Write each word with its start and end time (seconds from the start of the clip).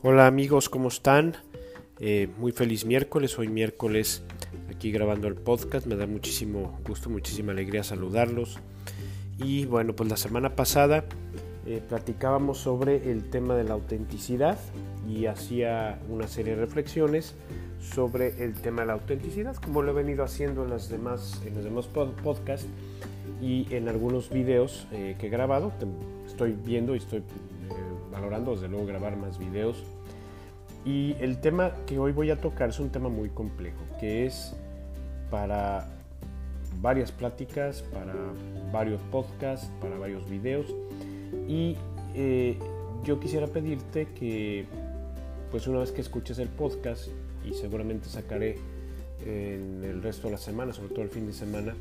Hola 0.00 0.28
amigos, 0.28 0.68
¿cómo 0.68 0.86
están? 0.86 1.34
Eh, 1.98 2.28
muy 2.38 2.52
feliz 2.52 2.84
miércoles, 2.84 3.36
hoy 3.36 3.48
miércoles 3.48 4.22
aquí 4.70 4.92
grabando 4.92 5.26
el 5.26 5.34
podcast, 5.34 5.88
me 5.88 5.96
da 5.96 6.06
muchísimo 6.06 6.78
gusto, 6.86 7.10
muchísima 7.10 7.50
alegría 7.50 7.82
saludarlos. 7.82 8.60
Y 9.38 9.66
bueno, 9.66 9.96
pues 9.96 10.08
la 10.08 10.16
semana 10.16 10.54
pasada 10.54 11.04
eh, 11.66 11.82
platicábamos 11.88 12.58
sobre 12.58 13.10
el 13.10 13.28
tema 13.28 13.56
de 13.56 13.64
la 13.64 13.74
autenticidad 13.74 14.56
y 15.08 15.26
hacía 15.26 15.98
una 16.08 16.28
serie 16.28 16.54
de 16.54 16.60
reflexiones 16.60 17.34
sobre 17.80 18.44
el 18.44 18.54
tema 18.54 18.82
de 18.82 18.86
la 18.86 18.92
autenticidad, 18.92 19.56
como 19.56 19.82
lo 19.82 19.90
he 19.90 19.94
venido 19.94 20.22
haciendo 20.22 20.62
en, 20.62 20.70
las 20.70 20.88
demás, 20.90 21.42
en 21.44 21.56
los 21.56 21.64
demás 21.64 21.88
podcasts 21.88 22.68
y 23.42 23.66
en 23.74 23.88
algunos 23.88 24.30
videos 24.30 24.86
eh, 24.92 25.16
que 25.18 25.26
he 25.26 25.30
grabado. 25.30 25.72
Estoy 26.24 26.52
viendo 26.52 26.94
y 26.94 26.98
estoy 26.98 27.24
valorando 28.10 28.52
desde 28.52 28.68
luego 28.68 28.86
grabar 28.86 29.16
más 29.16 29.38
videos. 29.38 29.84
Y 30.88 31.16
el 31.20 31.36
tema 31.38 31.72
que 31.84 31.98
hoy 31.98 32.12
voy 32.12 32.30
a 32.30 32.40
tocar 32.40 32.70
es 32.70 32.80
un 32.80 32.88
tema 32.88 33.10
muy 33.10 33.28
complejo, 33.28 33.76
que 34.00 34.24
es 34.24 34.56
para 35.30 35.86
varias 36.80 37.12
pláticas, 37.12 37.82
para 37.92 38.14
varios 38.72 38.98
podcasts, 39.10 39.70
para 39.82 39.98
varios 39.98 40.26
videos. 40.30 40.74
Y 41.46 41.76
eh, 42.14 42.56
yo 43.04 43.20
quisiera 43.20 43.48
pedirte 43.48 44.06
que, 44.18 44.64
pues 45.50 45.66
una 45.66 45.80
vez 45.80 45.92
que 45.92 46.00
escuches 46.00 46.38
el 46.38 46.48
podcast, 46.48 47.08
y 47.44 47.52
seguramente 47.52 48.08
sacaré 48.08 48.56
en 49.26 49.84
el 49.84 50.02
resto 50.02 50.28
de 50.28 50.32
la 50.32 50.38
semana, 50.38 50.72
sobre 50.72 50.88
todo 50.88 51.02
el 51.02 51.10
fin 51.10 51.26
de 51.26 51.34
semana, 51.34 51.74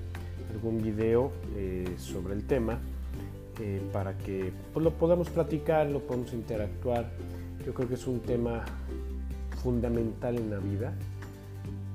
algún 0.51 0.81
video 0.81 1.31
eh, 1.55 1.85
sobre 1.97 2.33
el 2.33 2.43
tema, 2.45 2.77
eh, 3.61 3.81
para 3.93 4.17
que 4.17 4.51
pues, 4.73 4.83
lo 4.83 4.91
podamos 4.91 5.29
platicar, 5.29 5.87
lo 5.87 6.01
podamos 6.01 6.33
interactuar. 6.33 7.09
Yo 7.65 7.73
creo 7.73 7.87
que 7.87 7.95
es 7.95 8.05
un 8.05 8.19
tema 8.19 8.63
fundamental 9.57 10.37
en 10.37 10.49
la 10.49 10.59
vida, 10.59 10.93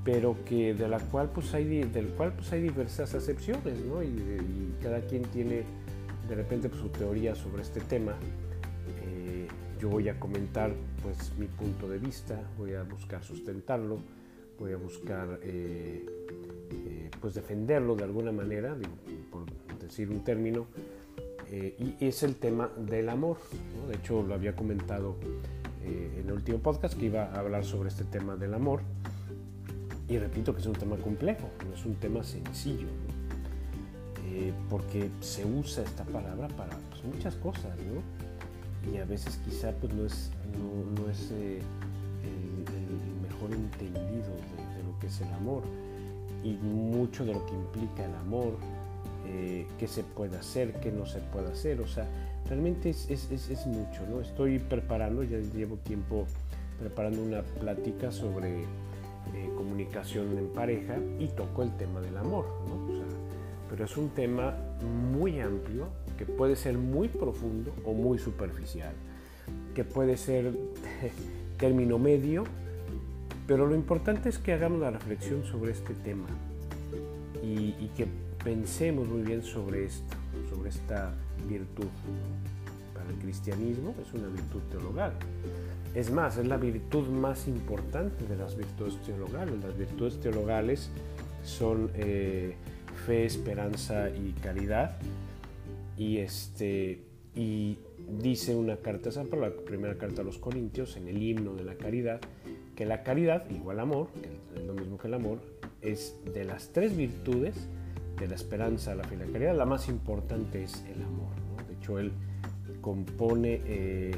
pero 0.03 0.35
que 0.45 0.73
de 0.73 0.87
la 0.87 0.99
cual 0.99 1.29
pues 1.33 1.53
hay, 1.53 1.83
del 1.83 2.07
cual 2.09 2.33
pues 2.33 2.51
hay 2.51 2.61
diversas 2.61 3.13
acepciones, 3.13 3.79
¿no? 3.85 4.03
y, 4.03 4.73
cada 4.81 4.99
quien 4.99 5.21
tiene 5.23 5.63
de 6.27 6.35
repente 6.35 6.67
pues, 6.67 6.81
su 6.81 6.89
teoría 6.89 7.35
sobre 7.35 7.61
este 7.61 7.79
tema. 7.79 8.11
Eh, 9.05 9.47
yo 9.79 9.87
voy 9.89 10.09
a 10.09 10.19
comentar 10.19 10.73
pues 11.01 11.31
mi 11.37 11.47
punto 11.47 11.87
de 11.87 11.99
vista, 11.99 12.41
voy 12.57 12.73
a 12.73 12.83
buscar 12.83 13.23
sustentarlo, 13.23 13.99
voy 14.59 14.73
a 14.73 14.77
buscar 14.77 15.39
eh, 15.41 16.05
pues 17.21 17.35
defenderlo 17.35 17.95
de 17.95 18.03
alguna 18.03 18.33
manera, 18.33 18.75
por 19.31 19.45
decir 19.79 20.09
un 20.09 20.25
término, 20.25 20.67
eh, 21.49 21.95
y 21.99 22.05
es 22.05 22.23
el 22.23 22.35
tema 22.35 22.69
del 22.77 23.09
amor. 23.09 23.37
De 23.87 23.95
hecho, 23.95 24.23
lo 24.23 24.33
había 24.33 24.55
comentado 24.55 25.15
eh, 25.85 26.19
en 26.19 26.27
el 26.27 26.33
último 26.33 26.59
podcast 26.59 26.97
que 26.97 27.05
iba 27.05 27.25
a 27.25 27.39
hablar 27.39 27.65
sobre 27.65 27.89
este 27.89 28.03
tema 28.03 28.35
del 28.35 28.53
amor. 28.53 28.81
Y 30.07 30.17
repito 30.17 30.53
que 30.53 30.61
es 30.61 30.67
un 30.67 30.73
tema 30.73 30.97
complejo, 30.97 31.49
no 31.67 31.73
es 31.73 31.85
un 31.85 31.95
tema 31.95 32.23
sencillo, 32.23 32.87
eh, 34.25 34.53
porque 34.69 35.09
se 35.21 35.45
usa 35.45 35.83
esta 35.83 36.03
palabra 36.03 36.47
para 36.49 36.77
pues, 36.89 37.03
muchas 37.03 37.35
cosas, 37.35 37.77
¿no? 37.77 38.91
Y 38.91 38.97
a 38.97 39.05
veces 39.05 39.39
quizá 39.45 39.71
pues, 39.71 39.93
no 39.93 40.05
es, 40.05 40.31
no, 40.97 41.09
es 41.09 41.31
el, 41.31 41.61
mejor 43.21 43.51
entendido 43.53 44.29
de 44.77 44.83
lo 44.83 44.99
que 44.99 45.07
es 45.07 45.21
el 45.21 45.33
amor 45.33 45.63
y 46.43 46.53
mucho 46.53 47.25
de 47.25 47.33
lo 47.33 47.45
que 47.45 47.53
implica 47.53 48.05
el 48.05 48.15
amor 48.15 48.57
eh, 49.25 49.67
qué 49.79 49.87
se 49.87 50.03
puede 50.03 50.37
hacer, 50.37 50.73
qué 50.81 50.91
no 50.91 51.05
se 51.05 51.19
puede 51.19 51.51
hacer. 51.51 51.81
O 51.81 51.87
sea, 51.87 52.07
realmente 52.47 52.89
es, 52.89 53.09
es, 53.09 53.31
es, 53.31 53.65
mucho, 53.65 54.05
¿no? 54.09 54.21
Estoy 54.21 54.59
preparando, 54.59 55.23
ya 55.23 55.39
llevo 55.39 55.77
tiempo 55.77 56.25
preparando 56.79 57.21
una 57.21 57.41
plática 57.43 58.11
sobre 58.11 58.61
eh, 58.61 59.49
comunicación 59.55 60.37
en 60.37 60.47
pareja 60.49 60.97
y 61.19 61.27
toco 61.27 61.63
el 61.63 61.75
tema 61.77 62.01
del 62.01 62.17
amor, 62.17 62.45
¿no? 62.67 62.93
O 62.93 62.97
sea, 62.97 63.05
pero 63.69 63.85
es 63.85 63.95
un 63.97 64.09
tema 64.09 64.55
muy 65.11 65.39
amplio 65.39 65.87
que 66.17 66.25
puede 66.25 66.55
ser 66.55 66.77
muy 66.77 67.07
profundo 67.07 67.73
o 67.85 67.93
muy 67.93 68.19
superficial, 68.19 68.93
que 69.73 69.83
puede 69.83 70.17
ser 70.17 70.51
término 71.57 71.97
medio, 71.97 72.43
pero 73.47 73.65
lo 73.65 73.75
importante 73.75 74.29
es 74.29 74.37
que 74.37 74.53
hagamos 74.53 74.81
la 74.81 74.91
reflexión 74.91 75.43
sobre 75.43 75.71
este 75.71 75.93
tema 75.93 76.27
y, 77.41 77.75
y 77.79 77.91
que 77.95 78.07
pensemos 78.43 79.07
muy 79.07 79.21
bien 79.21 79.41
sobre 79.41 79.85
esto, 79.85 80.15
sobre 80.49 80.69
esta 80.69 81.13
virtud. 81.47 81.87
Para 82.93 83.09
el 83.09 83.15
cristianismo 83.15 83.95
es 84.01 84.13
una 84.13 84.27
virtud 84.27 84.61
teologal. 84.69 85.13
Es 85.95 86.11
más, 86.11 86.37
es 86.37 86.47
la 86.47 86.57
virtud 86.57 87.07
más 87.07 87.47
importante 87.47 88.25
de 88.25 88.35
las 88.35 88.55
virtudes 88.55 89.01
teologales. 89.03 89.63
Las 89.63 89.77
virtudes 89.77 90.19
teologales 90.19 90.89
son 91.43 91.91
eh, 91.95 92.55
fe, 93.05 93.25
esperanza 93.25 94.09
y 94.09 94.33
caridad. 94.41 94.97
Y, 95.97 96.17
este, 96.17 97.01
y 97.35 97.77
dice 98.19 98.55
una 98.55 98.77
carta 98.77 99.11
San 99.11 99.27
Pablo, 99.27 99.49
la 99.49 99.55
primera 99.55 99.95
carta 99.97 100.21
a 100.21 100.25
los 100.25 100.37
Corintios, 100.37 100.97
en 100.97 101.07
el 101.07 101.21
himno 101.21 101.53
de 101.53 101.63
la 101.63 101.75
caridad, 101.75 102.19
que 102.75 102.85
la 102.85 103.03
caridad, 103.03 103.49
igual 103.51 103.79
amor, 103.79 104.07
que 104.21 104.59
es 104.59 104.65
lo 104.65 104.73
mismo 104.73 104.97
que 104.97 105.07
el 105.07 105.13
amor, 105.13 105.39
es 105.81 106.15
de 106.33 106.45
las 106.45 106.69
tres 106.69 106.95
virtudes 106.97 107.67
de 108.19 108.27
la 108.27 108.35
esperanza, 108.35 108.93
y 108.93 109.15
la 109.15 109.25
caridad, 109.25 109.55
la 109.55 109.65
más 109.65 109.89
importante 109.89 110.63
es 110.63 110.83
el 110.85 111.01
amor. 111.03 111.33
De 111.67 111.73
hecho, 111.73 111.99
él 111.99 112.11
compone, 112.81 113.61
eh, 113.65 114.11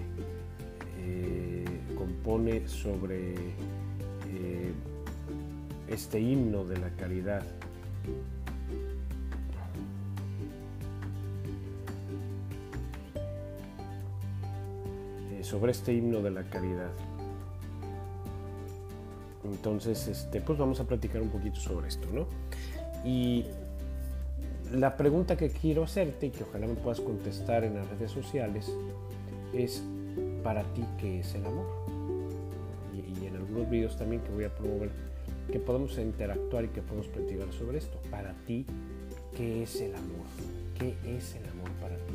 eh, 0.99 1.65
compone 1.97 2.67
sobre 2.67 3.33
eh, 3.33 4.73
este 5.87 6.19
himno 6.19 6.65
de 6.65 6.77
la 6.77 6.89
caridad. 6.91 7.43
sobre 15.41 15.73
este 15.73 15.93
himno 15.93 16.23
de 16.23 16.31
la 16.31 16.41
caridad. 16.43 16.89
Entonces, 19.43 20.07
este, 20.07 20.41
pues 20.41 20.57
vamos 20.57 20.79
a 20.79 20.85
platicar 20.85 21.21
un 21.21 21.29
poquito 21.29 21.59
sobre 21.59 21.87
esto, 21.87 22.07
¿no? 22.11 22.25
Y 23.05 23.45
la 24.75 24.97
pregunta 24.97 25.37
que 25.37 25.49
quiero 25.49 25.83
hacerte 25.83 26.27
y 26.27 26.29
que 26.31 26.43
ojalá 26.43 26.67
me 26.67 26.75
puedas 26.75 26.99
contestar 26.99 27.63
en 27.63 27.75
las 27.75 27.89
redes 27.89 28.11
sociales 28.11 28.71
es, 29.53 29.83
¿para 30.43 30.63
ti 30.73 30.83
qué 30.97 31.19
es 31.21 31.33
el 31.35 31.45
amor? 31.45 31.65
Y, 32.93 33.25
en 33.25 33.35
algunos 33.35 33.69
videos 33.69 33.97
también 33.97 34.21
que 34.21 34.31
voy 34.31 34.43
a 34.43 34.53
promover, 34.53 34.91
que 35.51 35.59
podemos 35.59 35.97
interactuar 35.97 36.65
y 36.65 36.67
que 36.69 36.81
podemos 36.81 37.07
platicar 37.07 37.51
sobre 37.53 37.77
esto. 37.77 37.99
Para 38.11 38.33
ti, 38.45 38.65
¿qué 39.35 39.63
es 39.63 39.79
el 39.81 39.95
amor? 39.95 40.25
¿Qué 40.77 40.95
es 41.05 41.35
el 41.35 41.49
amor 41.49 41.69
para 41.81 41.95
ti? 41.95 42.13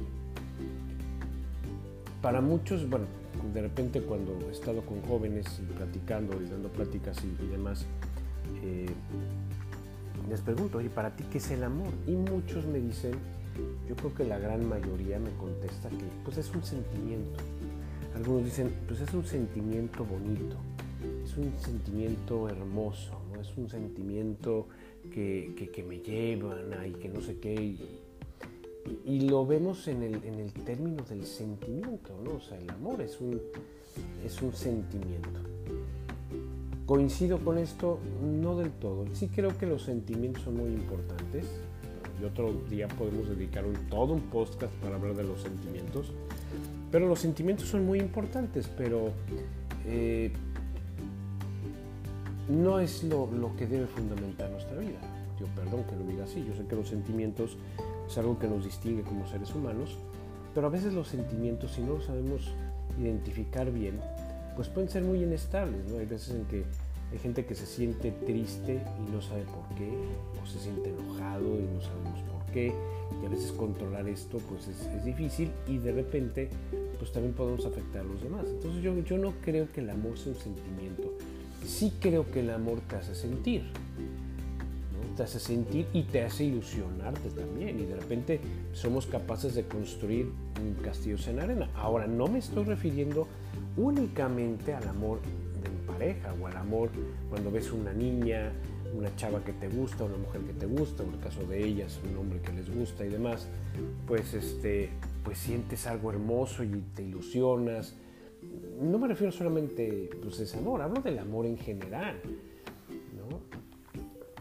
Para 2.20 2.40
muchos, 2.42 2.88
bueno, 2.88 3.06
de 3.54 3.62
repente 3.62 4.02
cuando 4.02 4.38
he 4.48 4.52
estado 4.52 4.82
con 4.82 5.00
jóvenes 5.02 5.60
y 5.62 5.72
platicando 5.72 6.40
y 6.42 6.48
dando 6.48 6.68
pláticas 6.68 7.16
y, 7.24 7.46
demás, 7.46 7.86
eh, 8.62 8.86
les 10.28 10.40
pregunto, 10.40 10.78
oye, 10.78 10.90
¿para 10.90 11.14
ti 11.14 11.24
qué 11.30 11.38
es 11.38 11.50
el 11.50 11.64
amor? 11.64 11.92
Y 12.06 12.12
muchos 12.12 12.66
me 12.66 12.78
dicen, 12.78 13.14
yo 13.88 13.96
creo 13.96 14.14
que 14.14 14.24
la 14.24 14.38
gran 14.38 14.68
mayoría 14.68 15.18
me 15.18 15.30
contesta 15.32 15.88
que 15.88 16.04
pues 16.24 16.38
es 16.38 16.54
un 16.54 16.62
sentimiento. 16.62 17.40
Algunos 18.14 18.44
dicen, 18.44 18.72
pues 18.86 19.00
es 19.00 19.12
un 19.14 19.24
sentimiento 19.24 20.04
bonito, 20.04 20.56
es 21.24 21.36
un 21.36 21.52
sentimiento 21.58 22.48
hermoso, 22.48 23.12
¿no? 23.32 23.40
es 23.40 23.56
un 23.56 23.68
sentimiento 23.68 24.66
que, 25.12 25.70
que, 25.72 25.82
me 25.82 25.98
llevan 25.98 26.86
y 26.86 26.92
que 26.92 27.08
no 27.08 27.20
sé 27.20 27.38
qué. 27.38 27.76
Y, 29.04 29.20
lo 29.28 29.46
vemos 29.46 29.86
en 29.88 30.02
el, 30.02 30.14
en 30.24 30.34
el, 30.40 30.52
término 30.52 31.02
del 31.04 31.24
sentimiento, 31.24 32.18
¿no? 32.24 32.36
O 32.36 32.40
sea, 32.40 32.58
el 32.58 32.70
amor 32.70 33.00
es 33.02 33.20
un, 33.20 33.40
es 34.24 34.40
un 34.42 34.52
sentimiento. 34.52 35.49
Coincido 36.90 37.38
con 37.38 37.56
esto, 37.56 38.00
no 38.20 38.56
del 38.56 38.72
todo. 38.72 39.04
Sí 39.12 39.28
creo 39.28 39.56
que 39.56 39.64
los 39.64 39.84
sentimientos 39.84 40.42
son 40.42 40.56
muy 40.56 40.70
importantes. 40.70 41.46
Y 42.20 42.24
otro 42.24 42.52
día 42.68 42.88
podemos 42.88 43.28
dedicar 43.28 43.64
un, 43.64 43.74
todo 43.88 44.12
un 44.12 44.22
podcast 44.22 44.74
para 44.82 44.96
hablar 44.96 45.14
de 45.14 45.22
los 45.22 45.40
sentimientos. 45.40 46.10
Pero 46.90 47.06
los 47.06 47.20
sentimientos 47.20 47.68
son 47.68 47.86
muy 47.86 48.00
importantes, 48.00 48.68
pero 48.76 49.12
eh, 49.86 50.32
no 52.48 52.80
es 52.80 53.04
lo, 53.04 53.30
que 53.56 53.68
debe 53.68 53.86
fundamentar 53.86 54.50
nuestra 54.50 54.76
vida. 54.76 54.98
Yo 55.38 55.46
perdón 55.54 55.84
que 55.84 55.94
lo 55.94 56.04
diga 56.10 56.24
así. 56.24 56.44
Yo 56.44 56.56
sé 56.56 56.66
que 56.66 56.74
los 56.74 56.88
sentimientos 56.88 57.56
es 58.08 58.18
algo 58.18 58.36
que 58.36 58.48
nos 58.48 58.64
distingue 58.64 59.02
como 59.02 59.28
seres 59.28 59.54
humanos, 59.54 59.96
pero 60.56 60.66
a 60.66 60.70
veces 60.70 60.92
los 60.92 61.06
sentimientos, 61.06 61.70
si 61.70 61.82
no 61.82 61.92
los 61.92 62.06
sabemos 62.06 62.52
identificar 62.98 63.70
bien, 63.70 64.00
pues 64.56 64.68
pueden 64.68 64.90
ser 64.90 65.02
muy 65.02 65.22
inestables, 65.22 65.88
¿no? 65.88 65.98
Hay 65.98 66.06
veces 66.06 66.34
en 66.34 66.44
que 66.44 66.64
hay 67.12 67.18
gente 67.18 67.44
que 67.44 67.54
se 67.54 67.66
siente 67.66 68.12
triste 68.12 68.80
y 69.06 69.10
no 69.10 69.20
sabe 69.20 69.42
por 69.42 69.66
qué, 69.76 69.90
o 70.40 70.46
se 70.46 70.58
siente 70.58 70.90
enojado 70.90 71.58
y 71.58 71.62
no 71.62 71.80
sabemos 71.80 72.20
por 72.22 72.44
qué, 72.52 72.72
y 73.22 73.26
a 73.26 73.28
veces 73.28 73.52
controlar 73.52 74.08
esto 74.08 74.38
pues 74.48 74.68
es, 74.68 75.04
difícil 75.04 75.50
y 75.66 75.78
de 75.78 75.92
repente 75.92 76.50
pues 76.98 77.12
también 77.12 77.34
podemos 77.34 77.64
afectar 77.66 78.02
a 78.02 78.04
los 78.04 78.22
demás. 78.22 78.46
Entonces 78.46 78.82
yo, 78.82 79.18
no 79.18 79.32
creo 79.42 79.70
que 79.72 79.80
el 79.80 79.90
amor 79.90 80.18
sea 80.18 80.32
un 80.32 80.38
sentimiento. 80.38 81.14
Sí 81.64 81.92
creo 82.00 82.30
que 82.30 82.40
el 82.40 82.50
amor 82.50 82.80
te 82.88 82.96
hace 82.96 83.14
sentir. 83.14 83.62
Te 85.16 85.22
hace 85.22 85.40
sentir 85.40 85.86
y 85.92 86.02
te 86.04 86.22
hace 86.22 86.44
ilusionarte 86.44 87.30
también. 87.30 87.80
Y 87.80 87.86
de 87.86 87.96
repente 87.96 88.40
somos 88.72 89.06
capaces 89.06 89.54
de 89.54 89.64
construir 89.64 90.30
castillos 90.82 91.26
en 91.28 91.40
arena. 91.40 91.70
Ahora, 91.74 92.06
no 92.06 92.26
me 92.26 92.38
estoy 92.38 92.64
refiriendo 92.64 93.26
únicamente 93.76 94.74
al 94.74 94.86
amor 94.88 95.20
o 96.40 96.46
al 96.46 96.56
amor 96.56 96.90
cuando 97.28 97.50
ves 97.50 97.70
una 97.72 97.92
niña, 97.92 98.52
una 98.96 99.14
chava 99.16 99.44
que 99.44 99.52
te 99.52 99.68
gusta, 99.68 100.04
una 100.04 100.16
mujer 100.16 100.40
que 100.42 100.54
te 100.54 100.66
gusta, 100.66 101.02
en 101.02 101.12
el 101.12 101.20
caso 101.20 101.44
de 101.44 101.62
ellas, 101.62 102.00
un 102.10 102.16
hombre 102.16 102.40
que 102.40 102.52
les 102.52 102.74
gusta 102.74 103.04
y 103.04 103.10
demás, 103.10 103.46
pues 104.06 104.32
este, 104.34 104.90
pues 105.24 105.38
sientes 105.38 105.86
algo 105.86 106.10
hermoso 106.10 106.64
y 106.64 106.82
te 106.94 107.02
ilusionas. 107.02 107.94
No 108.80 108.98
me 108.98 109.08
refiero 109.08 109.30
solamente 109.30 110.08
pues, 110.22 110.40
ese 110.40 110.58
amor, 110.58 110.80
hablo 110.80 111.02
del 111.02 111.18
amor 111.18 111.46
en 111.46 111.58
general. 111.58 112.20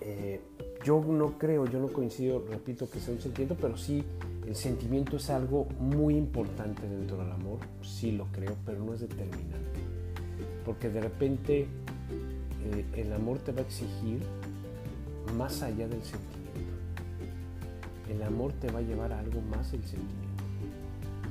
Eh, 0.01 0.39
yo 0.83 1.03
no 1.05 1.37
creo, 1.37 1.65
yo 1.65 1.79
no 1.79 1.89
coincido, 1.89 2.45
repito, 2.49 2.89
que 2.89 2.99
sea 2.99 3.13
un 3.13 3.19
sentimiento, 3.19 3.57
pero 3.59 3.75
sí 3.75 4.03
el 4.47 4.55
sentimiento 4.55 5.17
es 5.17 5.29
algo 5.29 5.67
muy 5.77 6.15
importante 6.15 6.87
dentro 6.87 7.17
del 7.17 7.31
amor, 7.31 7.59
sí 7.81 8.13
lo 8.13 8.25
creo, 8.31 8.55
pero 8.65 8.83
no 8.83 8.93
es 8.93 9.01
determinante. 9.01 9.88
Porque 10.69 10.87
de 10.87 11.01
repente 11.01 11.61
eh, 11.61 12.85
el 12.95 13.11
amor 13.11 13.39
te 13.39 13.51
va 13.51 13.61
a 13.61 13.63
exigir 13.63 14.21
más 15.35 15.63
allá 15.63 15.87
del 15.87 16.03
sentimiento. 16.03 17.01
El 18.07 18.21
amor 18.21 18.53
te 18.53 18.71
va 18.71 18.77
a 18.77 18.83
llevar 18.83 19.11
a 19.11 19.17
algo 19.17 19.41
más 19.41 19.71
del 19.71 19.83
sentimiento 19.83 20.29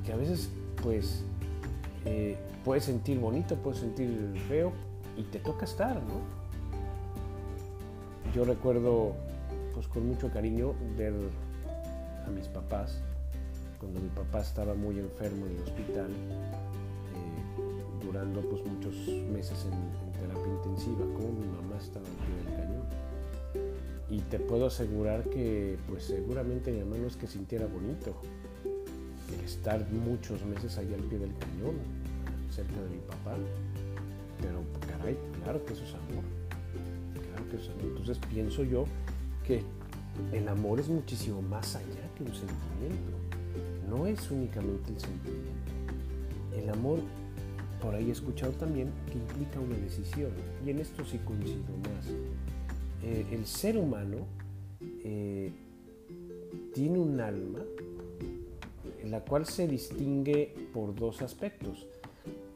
que 0.05 0.13
a 0.13 0.17
veces 0.17 0.51
pues 0.83 1.23
eh, 2.05 2.37
puedes 2.65 2.83
sentir 2.83 3.21
bonito, 3.21 3.55
puedes 3.55 3.79
sentir 3.79 4.35
feo 4.49 4.73
y 5.17 5.23
te 5.23 5.39
toca 5.39 5.67
estar, 5.67 5.95
¿no? 5.95 6.21
Yo 8.35 8.45
recuerdo 8.45 9.13
pues 9.73 9.87
con 9.87 10.09
mucho 10.09 10.33
cariño 10.33 10.75
ver 10.97 11.15
a 12.27 12.31
mis 12.31 12.49
papás 12.49 13.01
cuando 13.79 14.01
mi 14.01 14.09
papá 14.09 14.41
estaba 14.41 14.75
muy 14.75 14.99
enfermo 14.99 15.47
en 15.47 15.53
el 15.53 15.63
hospital, 15.63 16.09
durando 18.09 18.41
pues 18.41 18.65
muchos 18.65 18.95
meses 19.31 19.67
en, 19.67 20.13
terapia 20.13 20.53
intensiva, 20.53 21.05
como 21.15 21.33
mi 21.33 21.47
mamá 21.47 21.77
estaba 21.79 22.07
al 22.07 22.13
pie 22.13 22.37
del 22.37 22.55
cañón. 22.57 22.87
Y 24.09 24.21
te 24.23 24.39
puedo 24.39 24.67
asegurar 24.67 25.25
que 25.29 25.79
pues 25.89 26.05
seguramente 26.05 26.73
mi 26.73 26.81
mamá 26.81 27.07
es 27.07 27.17
que 27.17 27.27
sintiera 27.27 27.67
bonito, 27.67 28.15
estar 29.45 29.87
muchos 29.91 30.45
meses 30.47 30.79
ahí 30.79 30.93
al 30.95 31.03
pie 31.03 31.19
del 31.19 31.35
cañón, 31.37 31.77
cerca 32.51 32.81
de 32.81 32.89
mi 32.89 32.99
papá. 32.99 33.37
Pero 34.41 34.63
caray, 34.87 35.19
claro 35.43 35.65
que 35.65 35.75
eso 35.75 35.85
es 35.85 35.95
amor. 35.95 36.25
Claro 37.13 37.51
que 37.51 37.57
eso 37.57 37.71
es 37.71 37.79
amor. 37.79 37.89
Entonces 37.89 38.19
pienso 38.31 38.65
yo 38.65 38.85
que 39.47 39.63
el 40.33 40.49
amor 40.49 40.81
es 40.81 40.89
muchísimo 40.89 41.43
más 41.43 41.77
allá 41.77 42.09
que 42.17 42.25
un 42.25 42.35
sentimiento. 42.35 43.19
No 43.91 44.07
es 44.07 44.31
únicamente 44.31 44.93
el 44.93 45.01
sentimiento. 45.01 45.73
El 46.57 46.71
amor, 46.71 47.01
por 47.81 47.95
ahí 47.95 48.09
he 48.09 48.13
escuchado 48.13 48.53
también, 48.53 48.91
que 49.11 49.19
implica 49.19 49.61
una 49.61 49.77
decisión. 49.77 50.31
Y 50.65 50.71
en 50.71 50.79
esto 50.81 51.05
sí 51.05 51.19
coincido 51.19 51.77
más. 51.83 52.07
Eh, 53.03 53.27
el 53.33 53.47
ser 53.47 53.79
humano 53.79 54.27
eh, 55.05 55.53
tiene 56.75 56.99
un 56.99 57.21
alma 57.21 57.61
la 59.11 59.21
cual 59.21 59.47
se 59.47 59.67
distingue 59.67 60.55
por 60.73 60.95
dos 60.95 61.23
aspectos, 61.23 61.87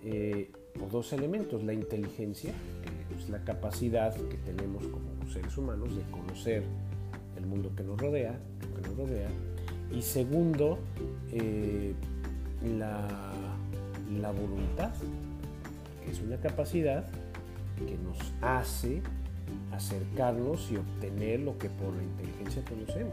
eh, 0.04 0.50
por 0.78 0.90
dos 0.90 1.12
elementos, 1.12 1.62
la 1.62 1.72
inteligencia, 1.72 2.52
que 3.08 3.14
es 3.16 3.30
la 3.30 3.44
capacidad 3.44 4.14
que 4.14 4.36
tenemos 4.38 4.86
como 4.88 5.30
seres 5.32 5.56
humanos 5.56 5.96
de 5.96 6.02
conocer 6.10 6.64
el 7.36 7.46
mundo 7.46 7.72
que 7.74 7.82
nos 7.82 7.98
rodea, 7.98 8.38
que 8.60 8.88
nos 8.88 8.96
rodea 8.96 9.28
y 9.92 10.02
segundo, 10.02 10.78
eh, 11.32 11.94
la, 12.78 13.51
la 14.20 14.30
voluntad, 14.30 14.92
que 16.04 16.10
es 16.10 16.20
una 16.20 16.36
capacidad 16.36 17.04
que 17.76 17.96
nos 17.98 18.18
hace 18.40 19.02
acercarnos 19.72 20.70
y 20.70 20.76
obtener 20.76 21.40
lo 21.40 21.58
que 21.58 21.68
por 21.68 21.94
la 21.94 22.02
inteligencia 22.02 22.62
conocemos. 22.64 23.12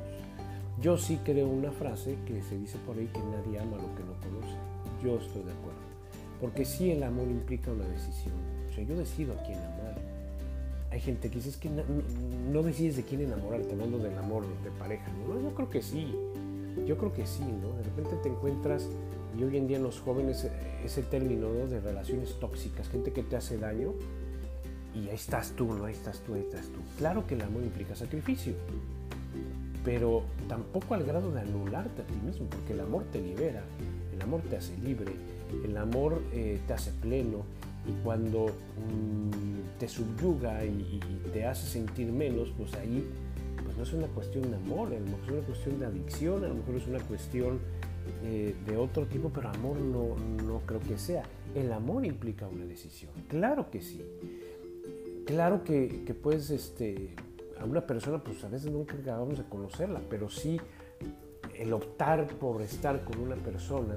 Yo 0.81 0.97
sí 0.97 1.19
creo 1.25 1.47
una 1.47 1.71
frase 1.71 2.15
que 2.25 2.41
se 2.41 2.57
dice 2.57 2.77
por 2.85 2.97
ahí 2.97 3.07
que 3.07 3.19
nadie 3.19 3.59
ama 3.59 3.75
lo 3.75 3.93
que 3.95 4.03
no 4.03 4.13
conoce. 4.21 4.55
Yo 5.03 5.17
estoy 5.17 5.43
de 5.43 5.51
acuerdo. 5.51 5.79
Porque 6.39 6.63
sí 6.63 6.91
el 6.91 7.03
amor 7.03 7.27
implica 7.27 7.71
una 7.71 7.85
decisión. 7.85 8.33
O 8.69 8.73
sea, 8.73 8.83
yo 8.85 8.95
decido 8.95 9.33
a 9.33 9.43
quién 9.43 9.57
amar. 9.57 9.97
Hay 10.91 11.01
gente 11.01 11.29
que 11.29 11.35
dice 11.35 11.59
que 11.59 11.69
no, 11.69 12.63
decides 12.63 12.95
de 12.95 13.03
quién 13.03 13.21
enamorarte, 13.21 13.73
hablando 13.73 13.99
del 13.99 14.17
amor 14.17 14.43
de 14.63 14.71
pareja. 14.71 15.05
¿no? 15.27 15.41
Yo 15.41 15.53
creo 15.53 15.69
que 15.69 15.81
sí. 15.81 16.15
Yo 16.87 16.97
creo 16.97 17.13
que 17.13 17.27
sí, 17.27 17.43
¿no? 17.43 17.75
De 17.77 17.83
repente 17.83 18.15
te 18.23 18.29
encuentras, 18.29 18.87
y 19.37 19.43
hoy 19.43 19.57
en 19.57 19.67
día 19.67 19.77
en 19.77 19.83
los 19.83 19.99
jóvenes, 19.99 20.47
ese 20.83 21.03
término 21.03 21.49
de 21.49 21.79
relaciones 21.79 22.39
tóxicas, 22.39 22.89
gente 22.89 23.11
que 23.11 23.23
te 23.23 23.35
hace 23.35 23.57
daño, 23.57 23.93
y 24.95 25.07
ahí 25.09 25.15
estás 25.15 25.51
tú, 25.51 25.73
¿no? 25.73 25.85
Ahí 25.85 25.93
estás 25.93 26.19
tú, 26.21 26.33
ahí 26.33 26.41
estás 26.41 26.65
tú. 26.67 26.79
Claro 26.97 27.25
que 27.27 27.35
el 27.35 27.41
amor 27.41 27.63
implica 27.63 27.95
sacrificio 27.95 28.55
pero 29.83 30.23
tampoco 30.47 30.93
al 30.93 31.03
grado 31.03 31.31
de 31.31 31.41
anularte 31.41 32.01
a 32.01 32.05
ti 32.05 32.15
mismo, 32.25 32.47
porque 32.47 32.73
el 32.73 32.81
amor 32.81 33.05
te 33.11 33.21
libera, 33.21 33.63
el 34.13 34.21
amor 34.21 34.41
te 34.41 34.57
hace 34.57 34.77
libre, 34.77 35.11
el 35.63 35.75
amor 35.77 36.21
eh, 36.33 36.59
te 36.67 36.73
hace 36.73 36.91
pleno 36.91 37.43
y 37.87 38.03
cuando 38.03 38.47
mm, 38.47 39.79
te 39.79 39.87
subyuga 39.87 40.65
y, 40.65 40.99
te 41.33 41.45
hace 41.45 41.67
sentir 41.67 42.11
menos, 42.11 42.49
pues 42.57 42.73
ahí 42.75 43.05
pues 43.63 43.77
no 43.77 43.83
es 43.83 43.93
una 43.93 44.07
cuestión 44.07 44.49
de 44.49 44.57
amor, 44.57 44.87
a 44.89 44.99
lo 44.99 45.05
mejor 45.05 45.23
es 45.23 45.29
una 45.29 45.41
cuestión 45.41 45.79
de 45.79 45.85
adicción, 45.85 46.43
a 46.43 46.47
lo 46.47 46.55
mejor 46.55 46.75
es 46.75 46.87
una 46.87 46.99
cuestión 46.99 47.59
eh, 48.23 48.55
de 48.65 48.77
otro 48.77 49.05
tipo, 49.07 49.29
pero 49.29 49.49
amor 49.49 49.77
no, 49.77 50.15
no 50.45 50.61
creo 50.65 50.79
que 50.79 50.97
sea. 50.97 51.23
El 51.55 51.71
amor 51.71 52.05
implica 52.05 52.47
una 52.47 52.65
decisión, 52.65 53.11
claro 53.27 53.69
que 53.71 53.81
sí. 53.81 54.03
Claro 55.25 55.63
que, 55.63 56.03
que 56.05 56.13
puedes 56.15 56.49
este, 56.49 57.13
a 57.59 57.65
una 57.65 57.85
persona, 57.85 58.23
pues 58.23 58.43
a 58.43 58.49
veces 58.49 58.71
nunca 58.71 58.95
acabamos 58.95 59.37
de 59.37 59.43
conocerla, 59.43 60.01
pero 60.09 60.29
sí 60.29 60.59
el 61.59 61.73
optar 61.73 62.25
por 62.25 62.61
estar 62.61 63.03
con 63.03 63.19
una 63.19 63.35
persona, 63.35 63.95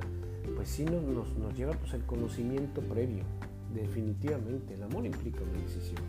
pues 0.57 0.69
sí 0.69 0.85
nos, 0.85 1.03
nos, 1.37 1.55
lleva 1.55 1.73
pues, 1.75 1.95
el 1.95 2.05
conocimiento 2.05 2.81
previo. 2.81 3.25
Definitivamente, 3.73 4.75
el 4.75 4.83
amor 4.83 5.07
implica 5.07 5.43
una 5.43 5.63
decisión. 5.63 6.03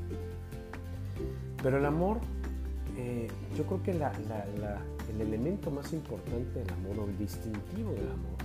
Pero 1.61 1.77
el 1.77 1.85
amor, 1.85 2.19
eh, 2.95 3.27
yo 3.57 3.65
creo 3.65 3.81
que 3.81 3.91
el 3.91 5.21
elemento 5.21 5.71
más 5.71 5.93
importante 5.93 6.59
del 6.59 6.69
amor 6.69 6.99
o 6.99 7.05
el 7.05 7.17
distintivo 7.17 7.91
del 7.91 8.09
amor, 8.09 8.37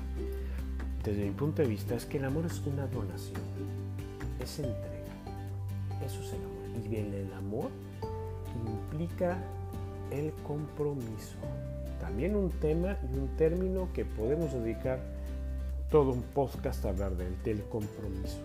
desde 1.05 1.25
mi 1.25 1.31
punto 1.33 1.63
de 1.63 1.69
vista, 1.69 1.95
es 1.95 2.07
que 2.07 2.19
el 2.19 2.25
amor 2.25 2.47
es 2.47 2.61
una 2.67 2.87
donación, 2.87 3.41
es 4.41 4.59
entrega. 4.59 4.99
Eso 6.05 6.21
es 6.23 6.33
el 6.33 6.41
amor. 6.41 6.85
Y 6.85 6.89
bien, 6.89 7.13
el 7.13 7.33
amor 7.35 7.71
implica 8.67 9.39
el 10.11 10.33
compromiso. 10.47 11.37
También 12.01 12.37
un 12.37 12.51
tema 12.51 12.97
y 13.13 13.19
un 13.19 13.29
término 13.37 13.89
que 13.93 14.05
podemos 14.05 14.53
dedicar 14.53 15.01
todo 15.91 16.13
un 16.13 16.23
podcast 16.23 16.85
a 16.85 16.91
hablar 16.91 17.17
del, 17.17 17.43
del 17.43 17.63
compromiso. 17.65 18.39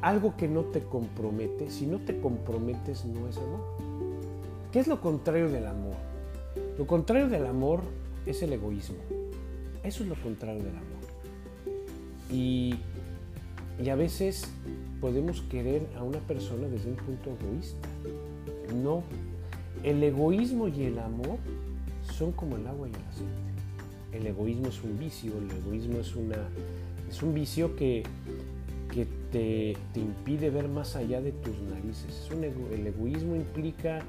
Algo 0.00 0.36
que 0.36 0.48
no 0.48 0.62
te 0.64 0.80
compromete, 0.80 1.70
si 1.70 1.86
no 1.86 1.98
te 1.98 2.20
comprometes 2.20 3.04
no 3.04 3.28
es 3.28 3.38
amor. 3.38 3.91
¿Qué 4.72 4.80
es 4.80 4.86
lo 4.86 5.02
contrario 5.02 5.50
del 5.50 5.66
amor? 5.66 5.96
Lo 6.78 6.86
contrario 6.86 7.28
del 7.28 7.44
amor 7.44 7.82
es 8.24 8.42
el 8.42 8.54
egoísmo. 8.54 8.96
Eso 9.84 10.02
es 10.02 10.08
lo 10.08 10.14
contrario 10.14 10.62
del 10.62 10.74
amor. 10.74 11.02
Y, 12.30 12.76
y 13.82 13.90
a 13.90 13.96
veces 13.96 14.50
podemos 14.98 15.42
querer 15.42 15.86
a 15.98 16.02
una 16.02 16.20
persona 16.20 16.68
desde 16.68 16.88
un 16.88 16.96
punto 16.96 17.36
egoísta. 17.38 17.86
No, 18.82 19.02
el 19.82 20.02
egoísmo 20.02 20.68
y 20.68 20.84
el 20.84 20.98
amor 21.00 21.36
son 22.16 22.32
como 22.32 22.56
el 22.56 22.66
agua 22.66 22.88
y 22.88 22.92
el 22.92 23.08
aceite. 23.08 23.52
El 24.12 24.26
egoísmo 24.26 24.68
es 24.68 24.82
un 24.82 24.98
vicio, 24.98 25.32
el 25.36 25.50
egoísmo 25.50 25.98
es, 25.98 26.16
una, 26.16 26.48
es 27.10 27.22
un 27.22 27.34
vicio 27.34 27.76
que, 27.76 28.04
que 28.90 29.06
te, 29.30 29.76
impide 30.00 30.48
ver 30.48 30.68
más 30.68 30.96
allá 30.96 31.20
de 31.20 31.32
tus 31.32 31.58
narices. 31.60 32.30
el 32.72 32.86
egoísmo 32.86 33.36
implica 33.36 34.02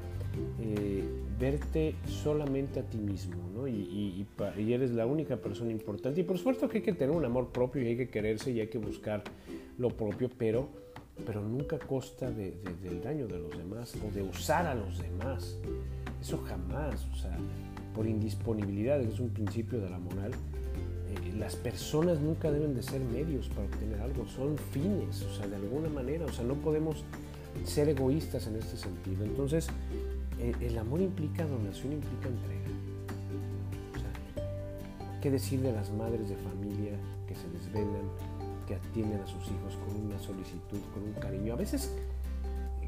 eh, 0.61 1.03
verte 1.39 1.95
solamente 2.05 2.79
a 2.79 2.83
ti 2.83 2.97
mismo, 2.97 3.35
¿no? 3.53 3.67
Y, 3.67 4.25
y, 4.57 4.73
eres 4.73 4.91
la 4.91 5.05
única 5.05 5.37
persona 5.37 5.71
importante. 5.71 6.21
Y 6.21 6.23
por 6.23 6.37
supuesto 6.37 6.67
que 6.69 6.79
hay 6.79 6.83
que 6.83 6.93
tener 6.93 7.15
un 7.15 7.25
amor 7.25 7.49
propio 7.51 7.81
y 7.81 7.87
hay 7.87 7.97
que 7.97 8.09
quererse 8.09 8.51
y 8.51 8.59
hay 8.59 8.67
que 8.67 8.77
buscar 8.77 9.23
lo 9.77 9.89
propio, 9.89 10.29
pero 10.37 10.69
pero 11.25 11.41
nunca 11.41 11.77
costa 11.77 12.31
del 12.31 13.01
daño 13.03 13.27
de 13.27 13.37
los 13.37 13.55
demás 13.55 13.93
o 13.95 14.11
de 14.13 14.23
usar 14.23 14.65
a 14.65 14.73
los 14.73 14.99
demás. 14.99 15.57
Eso 16.21 16.39
jamás, 16.39 17.05
o 17.13 17.15
sea, 17.15 17.37
por 17.93 18.07
indisponibilidad, 18.07 18.99
que 18.99 19.09
es 19.09 19.19
un 19.19 19.29
principio 19.29 19.79
de 19.79 19.89
la 19.89 19.99
moral, 19.99 20.31
eh, 20.31 21.33
las 21.37 21.55
personas 21.55 22.19
nunca 22.19 22.51
deben 22.51 22.73
de 22.73 22.81
ser 22.81 23.01
medios 23.01 23.47
para 23.49 23.63
obtener 23.63 24.01
algo, 24.01 24.25
son 24.27 24.57
fines, 24.57 25.21
o 25.23 25.33
sea, 25.33 25.47
de 25.47 25.55
alguna 25.57 25.89
manera, 25.89 26.25
o 26.25 26.31
sea, 26.31 26.43
no 26.43 26.55
podemos 26.55 27.03
ser 27.63 27.89
egoístas 27.89 28.47
en 28.47 28.55
este 28.55 28.77
sentido. 28.77 29.23
Entonces, 29.23 29.67
el 30.39 30.77
amor 30.77 31.01
implica 31.01 31.45
donación, 31.45 31.93
implica 31.93 32.27
entrega. 32.27 32.67
O 33.95 33.99
sea, 33.99 35.19
¿qué 35.21 35.31
decir 35.31 35.61
de 35.61 35.71
las 35.71 35.91
madres 35.91 36.29
de 36.29 36.35
familia 36.35 36.93
que 37.27 37.35
se 37.35 37.49
desvelan, 37.49 38.09
que 38.67 38.75
atienden 38.75 39.19
a 39.21 39.27
sus 39.27 39.43
hijos 39.45 39.77
con 39.85 40.05
una 40.05 40.19
solicitud, 40.19 40.79
con 40.93 41.03
un 41.03 41.13
cariño? 41.13 41.53
A 41.53 41.57
veces 41.57 41.93
eh, 42.81 42.87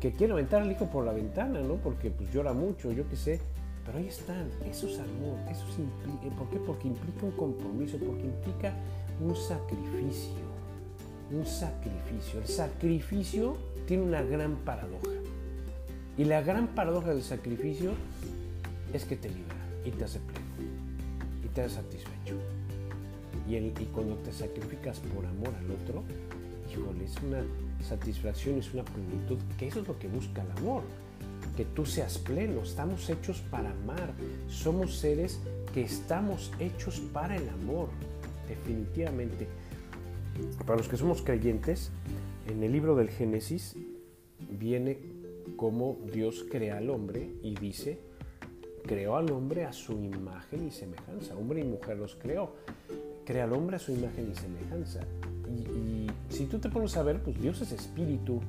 que 0.00 0.12
quieren 0.12 0.32
aventar 0.32 0.62
al 0.62 0.70
hijo 0.70 0.86
por 0.86 1.04
la 1.04 1.12
ventana, 1.12 1.60
¿no? 1.60 1.74
Porque 1.76 2.10
pues 2.10 2.32
llora 2.32 2.52
mucho, 2.52 2.92
yo 2.92 3.08
qué 3.08 3.16
sé. 3.16 3.40
Pero 3.84 3.98
ahí 3.98 4.08
están, 4.08 4.50
eso 4.68 4.88
es 4.88 4.98
amor, 4.98 5.38
eso 5.48 5.64
implica, 5.78 6.34
¿por 6.36 6.50
qué? 6.50 6.58
Porque 6.58 6.88
implica 6.88 7.24
un 7.24 7.30
compromiso, 7.30 7.98
porque 7.98 8.24
implica 8.24 8.74
un 9.20 9.36
sacrificio, 9.36 10.42
un 11.30 11.46
sacrificio. 11.46 12.40
El 12.40 12.48
sacrificio 12.48 13.56
tiene 13.86 14.02
una 14.02 14.22
gran 14.22 14.56
paradoja. 14.56 15.25
Y 16.18 16.24
la 16.24 16.40
gran 16.40 16.68
paradoja 16.68 17.10
del 17.10 17.22
sacrificio 17.22 17.92
es 18.92 19.04
que 19.04 19.16
te 19.16 19.28
libera 19.28 19.54
y 19.84 19.90
te 19.90 20.04
hace 20.04 20.18
pleno 20.20 20.46
y 21.44 21.48
te 21.48 21.62
hace 21.62 21.76
satisfecho. 21.76 22.34
Y, 23.48 23.56
y 23.56 23.90
cuando 23.92 24.16
te 24.16 24.32
sacrificas 24.32 24.98
por 25.00 25.26
amor 25.26 25.54
al 25.54 25.70
otro, 25.70 26.02
híjole, 26.72 27.04
es 27.04 27.14
una 27.22 27.42
satisfacción, 27.86 28.58
es 28.58 28.72
una 28.72 28.84
plenitud, 28.84 29.38
que 29.58 29.68
eso 29.68 29.80
es 29.80 29.88
lo 29.88 29.98
que 29.98 30.08
busca 30.08 30.42
el 30.42 30.50
amor 30.52 30.82
que 31.56 31.64
tú 31.64 31.86
seas 31.86 32.18
pleno. 32.18 32.62
Estamos 32.62 33.08
hechos 33.08 33.42
para 33.50 33.70
amar. 33.70 34.12
Somos 34.48 34.98
seres 34.98 35.40
que 35.74 35.82
estamos 35.82 36.52
hechos 36.60 37.00
para 37.12 37.36
el 37.36 37.48
amor, 37.48 37.88
definitivamente. 38.48 39.48
Para 40.66 40.78
los 40.78 40.88
que 40.88 40.96
somos 40.96 41.22
creyentes, 41.22 41.90
en 42.48 42.62
el 42.62 42.72
libro 42.72 42.94
del 42.94 43.08
Génesis 43.08 43.74
viene 44.50 44.98
como 45.56 45.98
Dios 46.12 46.44
crea 46.50 46.78
al 46.78 46.90
hombre 46.90 47.30
y 47.42 47.54
dice, 47.54 47.98
creó 48.86 49.16
al 49.16 49.30
hombre 49.30 49.64
a 49.64 49.72
su 49.72 49.92
imagen 49.92 50.66
y 50.66 50.70
semejanza. 50.70 51.36
Hombre 51.36 51.60
y 51.60 51.64
mujer 51.64 51.96
los 51.96 52.14
creó. 52.16 52.54
Crea 53.24 53.44
al 53.44 53.52
hombre 53.52 53.76
a 53.76 53.78
su 53.78 53.92
imagen 53.92 54.30
y 54.30 54.34
semejanza. 54.34 55.00
Y, 55.48 56.06
si 56.28 56.46
tú 56.46 56.58
te 56.58 56.68
pones 56.68 56.96
a 56.96 57.02
ver, 57.02 57.22
pues 57.22 57.40
Dios 57.40 57.60
es 57.60 57.72
espíritu, 57.72 58.40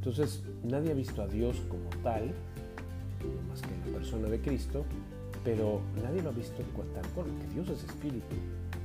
entonces, 0.00 0.42
nadie 0.62 0.92
ha 0.92 0.94
visto 0.94 1.20
a 1.22 1.26
Dios 1.26 1.60
como 1.68 1.88
tal, 2.02 2.32
más 3.48 3.60
que 3.60 3.68
la 3.90 3.98
persona 3.98 4.28
de 4.28 4.40
Cristo, 4.40 4.84
pero 5.44 5.82
nadie 6.02 6.22
lo 6.22 6.30
ha 6.30 6.32
visto 6.32 6.62
tal 6.94 7.06
cual, 7.12 7.26
que 7.38 7.54
Dios 7.54 7.68
es 7.68 7.84
espíritu. 7.84 8.34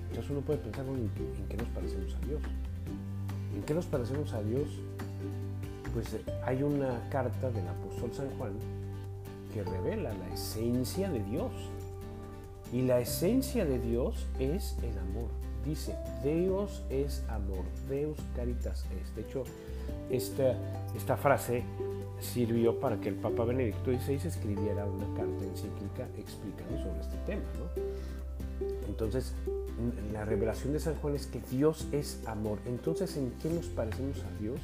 Entonces 0.09 0.29
uno 0.29 0.41
puede 0.41 0.59
pensar 0.59 0.85
en, 0.85 1.09
qué 1.47 1.55
nos 1.55 1.69
parecemos 1.69 2.15
a 2.15 2.25
Dios. 2.25 2.41
¿En 3.55 3.63
qué 3.63 3.73
nos 3.73 3.85
parecemos 3.85 4.33
a 4.33 4.43
Dios? 4.43 4.67
Pues 5.95 6.07
hay 6.43 6.61
una 6.61 7.07
carta 7.09 7.49
del 7.51 7.65
apóstol 7.69 8.11
San 8.13 8.29
Juan 8.37 8.51
que 9.53 9.63
revela 9.63 10.13
la 10.13 10.33
esencia 10.33 11.09
de 11.09 11.23
Dios. 11.23 11.53
Y 12.73 12.81
la 12.81 12.99
esencia 12.99 13.63
de 13.63 13.79
Dios 13.79 14.27
es 14.37 14.77
el 14.83 14.99
amor. 14.99 15.29
Dice, 15.63 15.95
Dios 16.21 16.83
es 16.89 17.23
amor, 17.29 17.63
Deus 17.87 18.19
caritas 18.35 18.85
es. 19.01 19.15
De 19.15 19.21
hecho, 19.21 19.45
esta, 20.09 20.57
esta 20.97 21.15
frase 21.15 21.63
sirvió 22.19 22.77
para 22.77 22.99
que 22.99 23.07
el 23.07 23.15
Papa 23.15 23.45
Benedicto 23.45 23.85
XVI 23.85 24.27
escribiera 24.27 24.85
una 24.85 25.05
carta 25.15 25.45
encíclica 25.45 26.09
explicando 26.17 26.77
sobre 26.77 26.99
este 26.99 27.17
tema. 27.25 27.41
Entonces, 28.89 29.33
la 30.11 30.25
revelación 30.25 30.73
de 30.73 30.81
San 30.81 30.95
Juan 30.95 31.15
es 31.15 31.25
que 31.25 31.39
Dios 31.49 31.87
es 31.93 32.21
amor. 32.27 32.59
Entonces, 32.65 33.15
¿en 33.15 33.31
qué 33.41 33.49
nos 33.49 33.67
parecemos 33.67 34.21
a 34.25 34.41
Dios? 34.41 34.59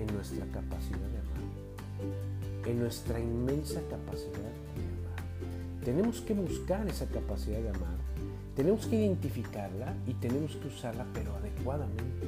En 0.00 0.14
nuestra 0.14 0.46
capacidad 0.46 0.98
de 0.98 1.18
amar. 1.18 2.66
En 2.66 2.78
nuestra 2.80 3.20
inmensa 3.20 3.80
capacidad 3.90 4.32
de 4.32 4.38
amar. 4.38 5.84
Tenemos 5.84 6.20
que 6.20 6.34
buscar 6.34 6.86
esa 6.88 7.06
capacidad 7.06 7.60
de 7.60 7.68
amar. 7.68 7.98
Tenemos 8.56 8.86
que 8.86 8.96
identificarla 8.96 9.94
y 10.06 10.14
tenemos 10.14 10.56
que 10.56 10.68
usarla, 10.68 11.06
pero 11.14 11.36
adecuadamente 11.36 12.26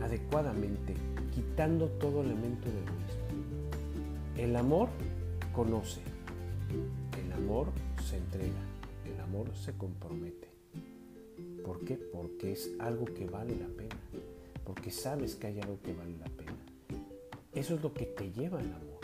adecuadamente, 0.00 0.94
quitando 1.34 1.88
todo 1.88 2.22
elemento 2.22 2.68
de 2.68 2.78
egoísmo. 2.78 3.22
El 4.36 4.56
amor 4.56 4.88
conoce, 5.52 6.00
el 7.24 7.32
amor 7.32 7.68
se 8.02 8.16
entrega, 8.16 8.62
el 9.12 9.20
amor 9.20 9.54
se 9.54 9.72
compromete. 9.74 10.48
¿Por 11.64 11.84
qué? 11.84 11.96
Porque 11.96 12.52
es 12.52 12.70
algo 12.78 13.04
que 13.04 13.26
vale 13.26 13.56
la 13.56 13.68
pena, 13.68 13.96
porque 14.64 14.90
sabes 14.90 15.36
que 15.36 15.48
hay 15.48 15.60
algo 15.60 15.78
que 15.82 15.92
vale 15.92 16.16
la 16.18 16.26
pena. 16.26 16.51
Eso 17.62 17.76
es 17.76 17.82
lo 17.84 17.94
que 17.94 18.06
te 18.06 18.32
lleva 18.32 18.58
al 18.58 18.64
amor. 18.64 18.98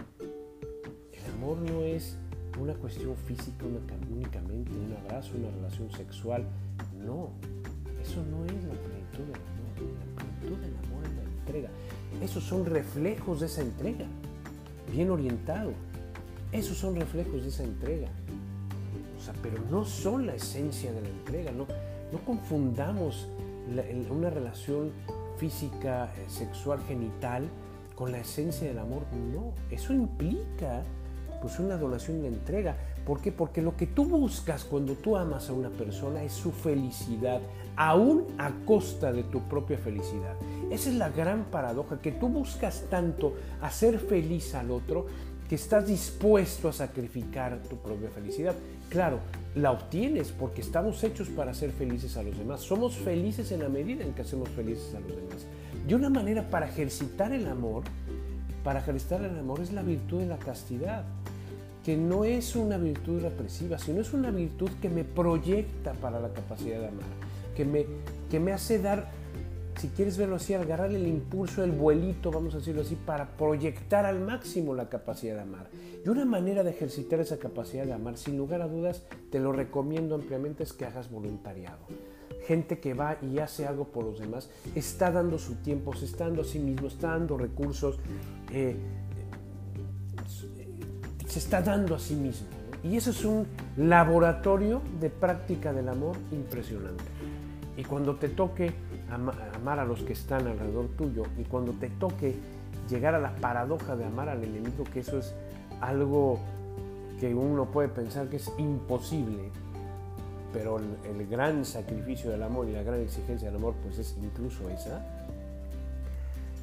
El 1.12 1.32
amor 1.32 1.58
no 1.58 1.84
es 1.84 2.16
una 2.60 2.74
cuestión 2.74 3.14
física 3.14 3.64
únicamente, 3.64 4.72
un 4.72 4.96
abrazo, 5.00 5.36
una 5.36 5.48
relación 5.48 5.88
sexual. 5.92 6.44
No, 6.92 7.30
eso 8.02 8.20
no 8.28 8.44
es 8.46 8.64
la 8.64 8.74
plenitud 8.74 9.26
del 9.26 9.36
amor. 9.36 9.94
La 10.16 10.24
plenitud 10.24 10.58
del 10.58 10.76
amor 10.76 11.04
es 11.04 11.12
la 11.14 11.22
entrega. 11.22 11.70
Esos 12.20 12.42
son 12.42 12.66
reflejos 12.66 13.38
de 13.38 13.46
esa 13.46 13.60
entrega. 13.60 14.06
Bien 14.90 15.08
orientado. 15.10 15.70
Esos 16.50 16.78
son 16.78 16.96
reflejos 16.96 17.42
de 17.42 17.50
esa 17.50 17.62
entrega. 17.62 18.08
Pero 19.40 19.62
no 19.70 19.84
son 19.84 20.26
la 20.26 20.34
esencia 20.34 20.92
de 20.92 21.00
la 21.00 21.08
entrega. 21.08 21.52
No, 21.52 21.68
no 22.12 22.18
confundamos 22.26 23.28
una 24.10 24.30
relación 24.30 24.90
física, 25.36 26.12
eh, 26.16 26.24
sexual, 26.26 26.80
genital 26.88 27.48
con 27.98 28.12
la 28.12 28.18
esencia 28.18 28.68
del 28.68 28.78
amor. 28.78 29.02
No, 29.34 29.54
eso 29.72 29.92
implica 29.92 30.84
pues 31.42 31.58
una 31.58 31.76
donación 31.76 32.22
de 32.22 32.28
entrega. 32.28 32.76
¿Por 33.04 33.20
qué? 33.20 33.32
Porque 33.32 33.60
lo 33.60 33.76
que 33.76 33.88
tú 33.88 34.04
buscas 34.04 34.62
cuando 34.62 34.94
tú 34.94 35.16
amas 35.16 35.50
a 35.50 35.52
una 35.52 35.70
persona 35.70 36.22
es 36.22 36.32
su 36.32 36.52
felicidad, 36.52 37.40
aún 37.74 38.24
a 38.38 38.52
costa 38.64 39.10
de 39.10 39.24
tu 39.24 39.40
propia 39.48 39.78
felicidad. 39.78 40.36
Esa 40.70 40.90
es 40.90 40.94
la 40.94 41.08
gran 41.08 41.46
paradoja, 41.46 42.00
que 42.00 42.12
tú 42.12 42.28
buscas 42.28 42.84
tanto 42.88 43.34
hacer 43.60 43.98
feliz 43.98 44.54
al 44.54 44.70
otro 44.70 45.06
que 45.48 45.56
estás 45.56 45.88
dispuesto 45.88 46.68
a 46.68 46.72
sacrificar 46.72 47.58
tu 47.68 47.78
propia 47.78 48.10
felicidad. 48.10 48.54
Claro, 48.90 49.18
la 49.56 49.72
obtienes 49.72 50.30
porque 50.30 50.60
estamos 50.60 51.02
hechos 51.02 51.28
para 51.30 51.52
ser 51.52 51.72
felices 51.72 52.16
a 52.16 52.22
los 52.22 52.38
demás. 52.38 52.60
Somos 52.60 52.94
felices 52.96 53.50
en 53.50 53.60
la 53.60 53.68
medida 53.68 54.04
en 54.04 54.12
que 54.12 54.22
hacemos 54.22 54.50
felices 54.50 54.94
a 54.94 55.00
los 55.00 55.16
demás. 55.16 55.46
Y 55.88 55.94
una 55.94 56.10
manera 56.10 56.50
para 56.50 56.68
ejercitar 56.68 57.32
el 57.32 57.46
amor, 57.46 57.82
para 58.62 58.80
ejercitar 58.80 59.24
el 59.24 59.38
amor 59.38 59.60
es 59.60 59.72
la 59.72 59.82
virtud 59.82 60.20
de 60.20 60.26
la 60.26 60.38
castidad 60.38 61.04
que 61.82 61.96
no 61.96 62.24
es 62.24 62.54
una 62.54 62.76
virtud 62.76 63.22
represiva, 63.22 63.78
sino 63.78 64.02
es 64.02 64.12
una 64.12 64.30
virtud 64.30 64.70
que 64.82 64.90
me 64.90 65.04
proyecta 65.04 65.94
para 65.94 66.20
la 66.20 66.28
capacidad 66.34 66.78
de 66.80 66.88
amar, 66.88 67.06
que 67.56 67.64
me, 67.64 67.86
que 68.30 68.38
me 68.38 68.52
hace 68.52 68.78
dar, 68.78 69.08
si 69.78 69.88
quieres 69.88 70.18
verlo 70.18 70.36
así, 70.36 70.52
agarrar 70.52 70.92
el 70.92 71.06
impulso, 71.06 71.64
el 71.64 71.72
vuelito, 71.72 72.30
vamos 72.30 72.54
a 72.54 72.58
decirlo 72.58 72.82
así, 72.82 72.94
para 72.94 73.30
proyectar 73.38 74.04
al 74.04 74.20
máximo 74.20 74.74
la 74.74 74.90
capacidad 74.90 75.36
de 75.36 75.40
amar. 75.40 75.68
Y 76.04 76.08
una 76.10 76.26
manera 76.26 76.62
de 76.62 76.72
ejercitar 76.72 77.20
esa 77.20 77.38
capacidad 77.38 77.86
de 77.86 77.94
amar, 77.94 78.18
sin 78.18 78.36
lugar 78.36 78.60
a 78.60 78.68
dudas, 78.68 79.04
te 79.30 79.40
lo 79.40 79.52
recomiendo 79.52 80.16
ampliamente, 80.16 80.64
es 80.64 80.74
que 80.74 80.84
hagas 80.84 81.10
voluntariado 81.10 81.78
gente 82.48 82.78
que 82.78 82.94
va 82.94 83.18
y 83.20 83.40
hace 83.40 83.66
algo 83.66 83.84
por 83.84 84.04
los 84.04 84.18
demás, 84.18 84.48
está 84.74 85.10
dando 85.10 85.38
su 85.38 85.56
tiempo, 85.56 85.94
se 85.94 86.06
está 86.06 86.24
dando 86.24 86.40
a 86.40 86.44
sí 86.46 86.58
mismo, 86.58 86.88
está 86.88 87.08
dando 87.08 87.36
recursos, 87.36 87.98
eh, 88.50 88.74
se 91.26 91.38
está 91.38 91.60
dando 91.60 91.94
a 91.94 91.98
sí 91.98 92.14
mismo. 92.14 92.46
Y 92.82 92.96
eso 92.96 93.10
es 93.10 93.22
un 93.26 93.46
laboratorio 93.76 94.80
de 94.98 95.10
práctica 95.10 95.74
del 95.74 95.90
amor 95.90 96.16
impresionante. 96.32 97.04
Y 97.76 97.84
cuando 97.84 98.16
te 98.16 98.30
toque 98.30 98.72
amar 99.10 99.78
a 99.78 99.84
los 99.84 100.02
que 100.02 100.14
están 100.14 100.46
alrededor 100.46 100.88
tuyo 100.96 101.24
y 101.38 101.44
cuando 101.44 101.72
te 101.72 101.90
toque 101.90 102.34
llegar 102.88 103.14
a 103.14 103.18
la 103.18 103.36
paradoja 103.36 103.94
de 103.94 104.06
amar 104.06 104.30
al 104.30 104.42
enemigo, 104.42 104.84
que 104.90 105.00
eso 105.00 105.18
es 105.18 105.34
algo 105.82 106.38
que 107.20 107.34
uno 107.34 107.66
puede 107.66 107.88
pensar 107.88 108.28
que 108.28 108.36
es 108.36 108.50
imposible, 108.56 109.50
pero 110.52 110.78
el, 110.78 111.26
gran 111.28 111.64
sacrificio 111.64 112.30
del 112.30 112.42
amor 112.42 112.68
y 112.68 112.72
la 112.72 112.82
gran 112.82 113.00
exigencia 113.00 113.48
del 113.48 113.56
amor 113.56 113.74
pues 113.82 113.98
es 113.98 114.16
incluso 114.22 114.68
esa, 114.70 115.04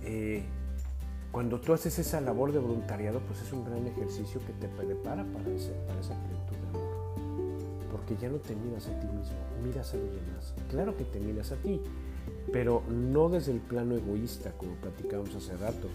eh, 0.04 0.44
cuando 1.32 1.60
tú 1.60 1.74
haces 1.74 2.00
esa 2.00 2.22
labor 2.22 2.54
de 2.54 2.60
voluntariado, 2.60 3.20
pues 3.20 3.42
es 3.42 3.52
un 3.52 3.66
gran 3.66 3.86
ejercicio 3.86 4.40
que 4.46 4.54
te 4.54 4.70
prepara 4.70 5.26
para, 5.26 5.50
ese, 5.50 5.72
para 5.86 6.00
esa 6.00 6.14
plenitud 6.14 6.56
de 6.56 6.70
amor. 6.70 6.96
Porque 7.92 8.16
ya 8.16 8.30
no 8.30 8.38
te 8.38 8.56
miras 8.56 8.88
a 8.88 8.98
ti 9.00 9.08
mismo, 9.08 9.36
miras 9.62 9.94
a 9.94 9.98
los 9.98 10.12
demás. 10.12 10.54
Claro 10.70 10.96
que 10.96 11.04
te 11.04 11.20
miras 11.20 11.52
a 11.52 11.58
ti, 11.58 11.82
pero 12.54 12.84
no 12.90 13.28
desde 13.28 13.52
el 13.52 13.60
plano 13.60 13.96
egoísta, 13.96 14.54
como 14.54 14.76
platicábamos 14.76 15.36
hace 15.36 15.58
rato, 15.58 15.90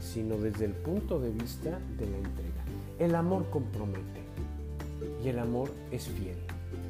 sino 0.00 0.36
desde 0.36 0.66
el 0.66 0.72
punto 0.72 1.18
de 1.18 1.30
vista 1.30 1.80
de 1.98 2.06
la 2.06 2.16
entrega. 2.16 2.64
El 3.00 3.16
amor 3.16 3.50
compromete 3.50 4.22
y 5.24 5.28
el 5.28 5.40
amor 5.40 5.70
es 5.90 6.06
fiel. 6.06 6.43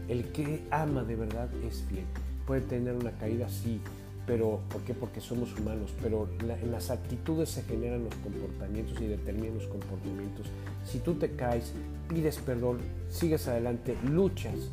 El 0.09 0.33
que 0.33 0.63
ama 0.71 1.03
de 1.05 1.17
verdad 1.17 1.49
es 1.67 1.83
fiel. 1.89 2.05
Puede 2.47 2.61
tener 2.61 2.95
una 2.95 3.13
caída, 3.13 3.49
sí, 3.49 3.81
pero 4.27 4.61
¿por 4.71 4.83
qué? 4.83 4.95
Porque 4.95 5.21
somos 5.21 5.59
humanos, 5.59 5.95
pero 6.03 6.29
en 6.41 6.73
las 6.73 6.91
actitudes 6.91 7.51
se 7.51 7.63
generan 7.63 8.05
los 8.05 8.15
comportamientos 8.17 9.01
y 9.01 9.07
determinan 9.07 9.55
los 9.55 9.67
comportamientos. 9.67 10.47
Si 10.85 10.99
tú 10.99 11.15
te 11.15 11.31
caes, 11.33 11.73
pides 12.09 12.39
perdón, 12.39 12.79
sigues 13.09 13.49
adelante, 13.49 13.97
luchas, 14.11 14.71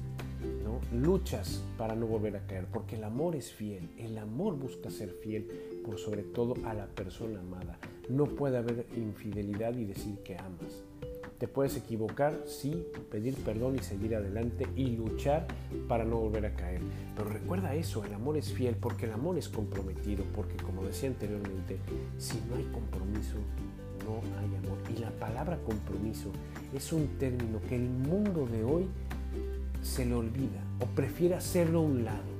¿no? 0.63 0.79
Luchas 0.97 1.63
para 1.77 1.95
no 1.95 2.07
volver 2.07 2.37
a 2.37 2.47
caer, 2.47 2.65
porque 2.71 2.95
el 2.95 3.03
amor 3.03 3.35
es 3.35 3.51
fiel, 3.51 3.89
el 3.97 4.17
amor 4.17 4.57
busca 4.57 4.89
ser 4.89 5.11
fiel 5.21 5.47
por 5.83 5.97
sobre 5.97 6.23
todo 6.23 6.55
a 6.65 6.73
la 6.73 6.87
persona 6.87 7.39
amada. 7.39 7.77
No 8.09 8.25
puede 8.25 8.57
haber 8.57 8.85
infidelidad 8.95 9.75
y 9.75 9.85
decir 9.85 10.17
que 10.23 10.37
amas. 10.37 10.83
Te 11.41 11.47
puedes 11.47 11.75
equivocar, 11.75 12.43
sí, 12.45 12.85
pedir 13.09 13.33
perdón 13.33 13.75
y 13.75 13.79
seguir 13.79 14.15
adelante 14.15 14.67
y 14.75 14.95
luchar 14.95 15.47
para 15.87 16.05
no 16.05 16.17
volver 16.17 16.45
a 16.45 16.53
caer. 16.53 16.81
Pero 17.17 17.29
recuerda 17.29 17.73
eso, 17.73 18.05
el 18.05 18.13
amor 18.13 18.37
es 18.37 18.53
fiel 18.53 18.75
porque 18.75 19.07
el 19.07 19.13
amor 19.13 19.39
es 19.39 19.49
comprometido, 19.49 20.23
porque 20.35 20.55
como 20.57 20.83
decía 20.83 21.09
anteriormente, 21.09 21.79
si 22.19 22.39
no 22.47 22.57
hay 22.57 22.65
compromiso, 22.65 23.37
no 24.05 24.21
hay 24.37 24.55
amor. 24.55 24.77
Y 24.95 24.99
la 24.99 25.09
palabra 25.09 25.57
compromiso 25.65 26.31
es 26.75 26.93
un 26.93 27.07
término 27.17 27.59
que 27.67 27.75
el 27.75 27.89
mundo 27.89 28.45
de 28.45 28.63
hoy 28.63 28.85
se 29.81 30.05
le 30.05 30.13
olvida 30.13 30.63
o 30.79 30.85
prefiere 30.95 31.33
hacerlo 31.33 31.79
a 31.79 31.81
un 31.81 32.05
lado. 32.05 32.31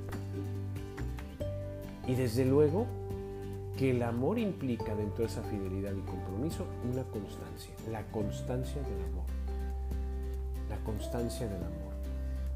Y 2.06 2.14
desde 2.14 2.44
luego 2.44 2.86
que 3.76 3.90
el 3.90 4.02
amor 4.02 4.38
implica 4.38 4.94
dentro 4.94 5.24
de 5.24 5.30
esa 5.30 5.42
fidelidad 5.42 5.92
y 5.92 6.00
compromiso 6.02 6.66
una 6.90 7.04
constancia, 7.04 7.74
la 7.90 8.02
constancia 8.10 8.82
del 8.82 9.02
amor. 9.10 9.24
La 10.68 10.78
constancia 10.84 11.46
del 11.46 11.62
amor. 11.62 11.92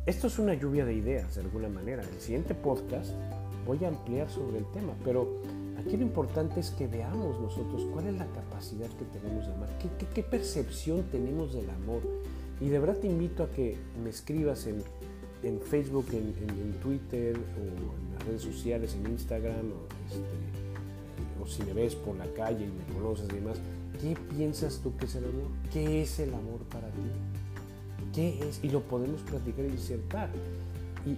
Esto 0.04 0.26
es 0.26 0.38
una 0.38 0.54
lluvia 0.54 0.84
de 0.84 0.94
ideas 0.94 1.34
de 1.34 1.40
alguna 1.40 1.68
manera. 1.68 2.02
En 2.02 2.14
el 2.14 2.20
siguiente 2.20 2.54
podcast 2.54 3.10
voy 3.66 3.84
a 3.84 3.88
ampliar 3.88 4.30
sobre 4.30 4.58
el 4.58 4.66
tema, 4.66 4.92
pero 5.04 5.40
aquí 5.78 5.96
lo 5.96 6.02
importante 6.02 6.60
es 6.60 6.70
que 6.70 6.86
veamos 6.86 7.40
nosotros 7.40 7.82
cuál 7.92 8.06
es 8.06 8.14
la 8.14 8.26
capacidad 8.26 8.88
que 8.88 9.04
tenemos 9.18 9.46
de 9.46 9.54
amar, 9.54 9.68
qué, 10.14 10.22
percepción 10.22 11.02
tenemos 11.10 11.54
del 11.54 11.68
amor. 11.70 12.02
Y 12.60 12.68
de 12.68 12.78
verdad 12.78 12.96
te 12.98 13.08
invito 13.08 13.42
a 13.42 13.50
que 13.50 13.76
me 14.02 14.10
escribas 14.10 14.66
en, 14.66 14.82
Facebook, 15.60 16.06
en, 16.12 16.72
Twitter 16.80 17.36
o 17.36 17.96
en 17.98 18.14
las 18.14 18.26
redes 18.26 18.42
sociales, 18.42 18.94
en 18.94 19.10
Instagram 19.10 19.72
o 19.72 19.86
este, 20.08 20.65
si 21.44 21.62
me 21.64 21.72
ves 21.72 21.94
por 21.94 22.16
la 22.16 22.26
calle 22.34 22.64
y 22.64 22.68
me 22.68 22.94
conoces 22.94 23.28
y 23.30 23.34
demás, 23.34 23.58
¿qué 24.00 24.16
piensas 24.34 24.80
tú 24.82 24.96
que 24.96 25.06
es 25.06 25.14
el 25.16 25.24
amor? 25.24 25.50
¿Qué 25.72 26.02
es 26.02 26.18
el 26.20 26.32
amor 26.32 26.60
para 26.70 26.88
ti? 26.88 27.02
¿Qué 28.14 28.38
es? 28.48 28.60
Y 28.62 28.70
lo 28.70 28.80
podemos 28.82 29.20
platicar 29.22 29.64
y 29.64 29.70
disertar. 29.70 30.30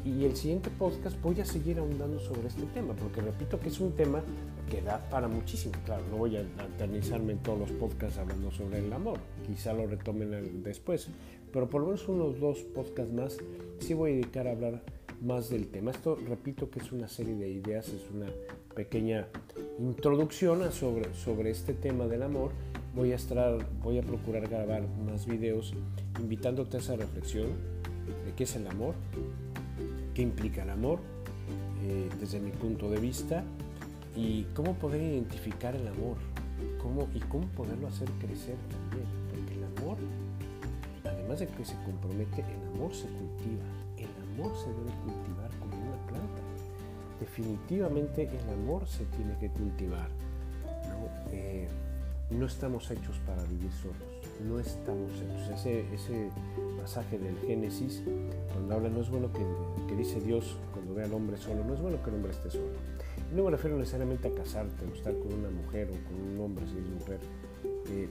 Y, 0.05 0.27
el 0.27 0.37
siguiente 0.37 0.69
podcast 0.69 1.19
voy 1.23 1.41
a 1.41 1.47
seguir 1.47 1.79
ahondando 1.79 2.21
sobre 2.21 2.49
este 2.49 2.65
tema, 2.75 2.93
porque 2.95 3.23
repito 3.23 3.59
que 3.59 3.71
es 3.71 3.81
un 3.81 3.93
tema 3.93 4.23
que 4.69 4.83
da 4.83 5.09
para 5.09 5.29
muchísimo. 5.29 5.73
Claro, 5.87 6.03
no 6.11 6.19
voy 6.19 6.37
a 6.37 6.43
eternizarme 6.43 7.33
en 7.33 7.39
todos 7.39 7.59
los 7.59 7.71
podcasts 7.71 8.19
hablando 8.19 8.51
sobre 8.51 8.81
el 8.81 8.93
amor, 8.93 9.19
quizá 9.47 9.73
lo 9.73 9.87
retomen 9.87 10.63
después, 10.63 11.09
pero 11.55 11.71
por 11.71 11.81
lo 11.81 11.87
menos 11.87 12.07
unos 12.07 12.39
dos 12.39 12.59
podcasts 12.59 13.15
más 13.15 13.39
sí 13.79 13.95
voy 13.95 14.11
a 14.11 14.15
dedicar 14.17 14.47
a 14.47 14.51
hablar 14.51 14.83
más 15.23 15.49
del 15.49 15.69
tema. 15.69 15.91
Esto, 15.91 16.17
repito, 16.17 16.71
que 16.71 16.81
es 16.81 16.93
una 16.93 17.09
serie 17.09 17.35
de 17.35 17.49
ideas, 17.49 17.89
es 17.89 18.11
una 18.13 18.27
pequeña 18.79 19.27
introducción 19.81 20.71
sobre, 20.71 21.13
sobre 21.13 21.51
este 21.51 21.75
tema 21.75 22.07
del 22.07 22.23
amor. 22.23 22.53
Voy 22.95 23.11
a, 23.11 23.17
estar, 23.17 23.59
voy 23.83 23.99
a 23.99 24.03
procurar 24.03 24.47
grabar 24.49 24.83
más 25.05 25.27
videos 25.27 25.75
invitándote 26.21 26.77
a 26.77 26.81
esa 26.81 26.95
reflexión 26.95 27.49
de 28.25 28.33
qué 28.37 28.45
es 28.45 28.55
el 28.55 28.69
amor, 28.69 28.95
qué 30.15 30.23
implica 30.23 30.63
el 30.63 30.71
amor 30.71 31.01
eh, 31.83 32.09
desde 32.21 32.39
mi 32.39 32.53
punto 32.53 32.89
de 32.89 33.01
vista 33.01 33.43
y 34.15 34.45
cómo 34.55 34.75
poder 34.75 35.03
identificar 35.03 35.75
el 35.75 35.89
amor 35.89 36.17
cómo, 36.81 37.09
y 37.13 37.19
cómo 37.19 37.49
poderlo 37.49 37.89
hacer 37.89 38.09
crecer 38.21 38.55
también. 38.71 39.09
Porque 39.29 39.55
el 39.55 39.65
amor, 39.77 39.99
además 41.05 41.41
de 41.41 41.49
que 41.49 41.65
se 41.65 41.75
compromete, 41.83 42.43
el 42.43 42.77
amor 42.77 42.95
se 42.95 43.09
cultiva. 43.09 43.65
El 43.97 44.41
amor 44.41 44.57
se 44.57 44.69
debe 44.69 44.93
cultivar 45.03 45.38
definitivamente 47.21 48.29
el 48.29 48.53
amor 48.53 48.87
se 48.87 49.05
tiene 49.07 49.37
que 49.39 49.49
cultivar. 49.51 50.09
¿no? 50.89 51.33
Eh, 51.33 51.69
no 52.31 52.47
estamos 52.47 52.91
hechos 52.91 53.19
para 53.27 53.43
vivir 53.45 53.73
solos, 53.73 53.97
no 54.47 54.59
estamos 54.59 55.11
hechos. 55.13 55.67
Ese, 55.67 56.31
pasaje 56.79 57.19
del 57.19 57.37
Génesis, 57.41 58.03
donde 58.55 58.75
habla, 58.75 58.89
no 58.89 59.01
es 59.01 59.11
bueno 59.11 59.31
que, 59.33 59.45
que, 59.89 59.95
dice 59.95 60.21
Dios 60.21 60.57
cuando 60.73 60.95
ve 60.95 61.05
al 61.05 61.13
hombre 61.13 61.37
solo, 61.37 61.65
no 61.65 61.75
es 61.75 61.81
bueno 61.81 62.03
que 62.03 62.11
el 62.11 62.17
hombre 62.17 62.33
esté 62.33 62.51
solo. 62.51 62.73
No 63.35 63.45
me 63.45 63.51
refiero 63.51 63.77
necesariamente 63.77 64.29
a 64.29 64.35
casarte 64.35 64.87
o 64.87 64.95
estar 64.95 65.13
con 65.19 65.33
una 65.35 65.51
mujer 65.51 65.91
o 65.91 66.09
con 66.09 66.33
un 66.33 66.41
hombre 66.41 66.67
si 66.67 66.79
es 66.79 66.89
mujer. 66.89 67.21
Eh, 67.91 68.09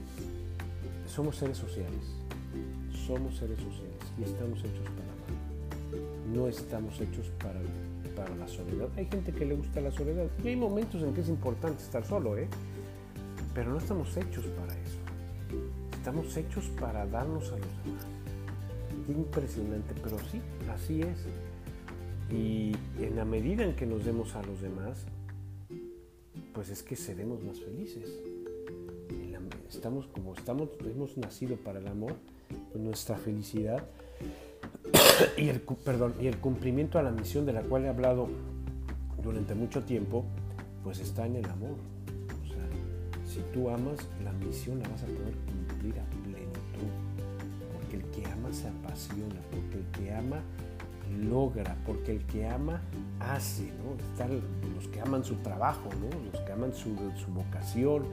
somos 1.08 1.36
seres 1.36 1.56
sociales, 1.56 2.04
somos 3.06 3.36
seres 3.36 3.58
sociales 3.58 3.98
y 4.18 4.22
estamos 4.22 4.60
hechos 4.60 4.84
para 4.84 5.12
amar. 5.12 6.32
No 6.32 6.46
estamos 6.46 7.00
hechos 7.00 7.30
para 7.42 7.58
para 8.18 8.34
la 8.34 8.48
soledad. 8.48 8.88
Hay 8.96 9.06
gente 9.06 9.32
que 9.32 9.46
le 9.46 9.54
gusta 9.54 9.80
la 9.80 9.92
soledad 9.92 10.26
y 10.42 10.48
hay 10.48 10.56
momentos 10.56 11.02
en 11.02 11.14
que 11.14 11.20
es 11.20 11.28
importante 11.28 11.82
estar 11.82 12.04
solo, 12.04 12.36
¿eh? 12.36 12.48
Pero 13.54 13.70
no 13.70 13.78
estamos 13.78 14.16
hechos 14.16 14.44
para 14.46 14.74
eso. 14.74 14.98
Estamos 15.92 16.36
hechos 16.36 16.66
para 16.80 17.06
darnos 17.06 17.52
a 17.52 17.58
los 17.58 17.84
demás. 17.84 18.06
Qué 19.06 19.12
impresionante, 19.12 19.94
pero 20.02 20.18
sí, 20.30 20.40
así 20.70 21.02
es. 21.02 21.26
Y 22.30 22.72
en 23.00 23.16
la 23.16 23.24
medida 23.24 23.64
en 23.64 23.74
que 23.74 23.86
nos 23.86 24.04
demos 24.04 24.34
a 24.34 24.42
los 24.42 24.60
demás, 24.60 25.06
pues 26.52 26.70
es 26.70 26.82
que 26.82 26.96
seremos 26.96 27.42
más 27.42 27.60
felices. 27.60 28.10
Estamos 29.70 30.06
como 30.08 30.34
estamos, 30.34 30.70
hemos 30.84 31.16
nacido 31.18 31.56
para 31.56 31.78
el 31.78 31.86
amor, 31.86 32.14
nuestra 32.74 33.16
felicidad 33.16 33.84
y 35.36 35.48
el, 35.48 35.60
perdón, 35.60 36.14
y 36.20 36.26
el 36.26 36.38
cumplimiento 36.38 36.98
a 36.98 37.02
la 37.02 37.10
misión 37.10 37.46
de 37.46 37.52
la 37.52 37.62
cual 37.62 37.84
he 37.84 37.88
hablado 37.88 38.28
durante 39.22 39.54
mucho 39.54 39.82
tiempo, 39.82 40.24
pues 40.84 41.00
está 41.00 41.26
en 41.26 41.36
el 41.36 41.44
amor. 41.46 41.76
O 42.44 42.46
sea, 42.48 42.64
si 43.26 43.40
tú 43.52 43.70
amas, 43.70 43.98
la 44.24 44.32
misión 44.32 44.80
la 44.80 44.88
vas 44.88 45.02
a 45.02 45.06
poder 45.06 45.34
cumplir 45.46 45.98
a 46.00 46.04
plenitud. 46.24 46.88
Porque 47.72 47.96
el 47.96 48.04
que 48.04 48.26
ama 48.30 48.52
se 48.52 48.68
apasiona, 48.68 49.40
porque 49.50 49.78
el 49.78 49.84
que 49.92 50.14
ama 50.14 50.42
logra, 51.28 51.76
porque 51.86 52.12
el 52.12 52.24
que 52.26 52.46
ama 52.46 52.82
hace, 53.20 53.72
¿no? 53.82 53.96
Están 54.12 54.40
los 54.74 54.88
que 54.88 55.00
aman 55.00 55.24
su 55.24 55.36
trabajo, 55.36 55.88
¿no? 56.00 56.30
Los 56.32 56.40
que 56.42 56.52
aman 56.52 56.74
su, 56.74 56.94
su 57.16 57.32
vocación, 57.32 58.04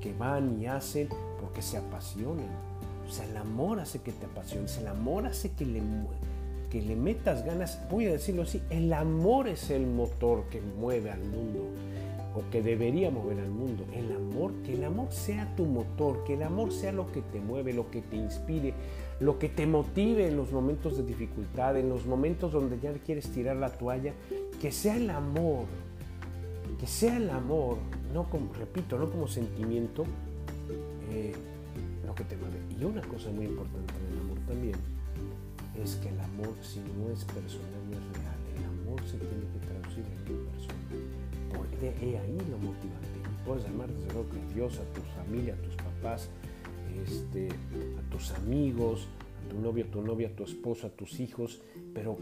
que 0.00 0.12
van 0.14 0.60
y 0.60 0.66
hacen 0.66 1.08
porque 1.40 1.62
se 1.62 1.76
apasionan. 1.76 2.48
O 3.06 3.10
sea, 3.10 3.24
el 3.26 3.36
amor 3.36 3.80
hace 3.80 4.00
que 4.00 4.12
te 4.12 4.26
apasiones, 4.26 4.76
el 4.78 4.88
amor 4.88 5.26
hace 5.26 5.52
que 5.52 5.64
le, 5.64 5.80
que 6.76 6.82
le 6.82 6.96
metas 6.96 7.42
ganas. 7.44 7.80
Voy 7.90 8.06
a 8.06 8.12
decirlo 8.12 8.42
así, 8.42 8.60
el 8.68 8.92
amor 8.92 9.48
es 9.48 9.70
el 9.70 9.86
motor 9.86 10.44
que 10.50 10.60
mueve 10.60 11.10
al 11.10 11.24
mundo 11.24 11.64
o 12.34 12.50
que 12.50 12.60
debería 12.60 13.10
mover 13.10 13.40
al 13.40 13.48
mundo. 13.48 13.84
El 13.94 14.12
amor, 14.12 14.52
que 14.62 14.74
el 14.74 14.84
amor 14.84 15.10
sea 15.10 15.54
tu 15.56 15.64
motor, 15.64 16.22
que 16.24 16.34
el 16.34 16.42
amor 16.42 16.70
sea 16.72 16.92
lo 16.92 17.10
que 17.12 17.22
te 17.22 17.40
mueve, 17.40 17.72
lo 17.72 17.90
que 17.90 18.02
te 18.02 18.16
inspire, 18.16 18.74
lo 19.20 19.38
que 19.38 19.48
te 19.48 19.66
motive 19.66 20.28
en 20.28 20.36
los 20.36 20.52
momentos 20.52 20.98
de 20.98 21.04
dificultad, 21.04 21.78
en 21.78 21.88
los 21.88 22.04
momentos 22.04 22.52
donde 22.52 22.78
ya 22.78 22.92
quieres 22.92 23.30
tirar 23.30 23.56
la 23.56 23.70
toalla, 23.70 24.12
que 24.60 24.70
sea 24.70 24.96
el 24.96 25.08
amor, 25.08 25.64
que 26.78 26.86
sea 26.86 27.16
el 27.16 27.30
amor, 27.30 27.78
no 28.12 28.28
como, 28.28 28.52
repito, 28.52 28.98
no 28.98 29.10
como 29.10 29.28
sentimiento, 29.28 30.04
eh, 31.10 31.32
lo 32.04 32.14
que 32.14 32.24
te 32.24 32.36
mueve. 32.36 32.58
Y 32.78 32.84
una 32.84 33.00
cosa 33.00 33.30
muy 33.30 33.46
importante 33.46 33.94
en 33.94 34.12
el 34.12 34.20
amor 34.20 34.38
también 34.46 34.95
es 35.82 35.96
que 35.96 36.08
el 36.08 36.20
amor, 36.20 36.54
si 36.62 36.80
no 36.80 37.10
es 37.10 37.24
personal, 37.24 37.82
no 37.90 37.96
es 37.96 38.04
real. 38.18 38.36
El 38.56 38.64
amor 38.64 39.00
se 39.02 39.18
tiene 39.18 39.44
que 39.52 39.66
traducir 39.66 40.04
en 40.04 40.34
una 40.34 40.50
persona. 40.50 41.56
Porque 41.56 41.88
he 42.00 42.18
ahí 42.18 42.38
lo 42.50 42.58
motivante. 42.58 43.18
Y 43.18 43.46
puedes 43.46 43.64
amar 43.66 43.88
desde 43.88 44.12
luego 44.14 44.28
a 44.30 44.54
Dios, 44.54 44.78
a 44.78 44.84
tu 44.92 45.00
familia, 45.20 45.54
a 45.54 45.62
tus 45.62 45.76
papás, 45.76 46.28
este, 47.04 47.48
a 47.50 48.10
tus 48.10 48.30
amigos, 48.32 49.08
a 49.44 49.48
tu 49.48 49.60
novio, 49.60 49.84
a 49.84 49.88
tu 49.88 50.02
novia, 50.02 50.28
a 50.28 50.32
tu 50.32 50.44
esposo, 50.44 50.86
a 50.86 50.90
tus 50.90 51.20
hijos, 51.20 51.60
pero 51.94 52.16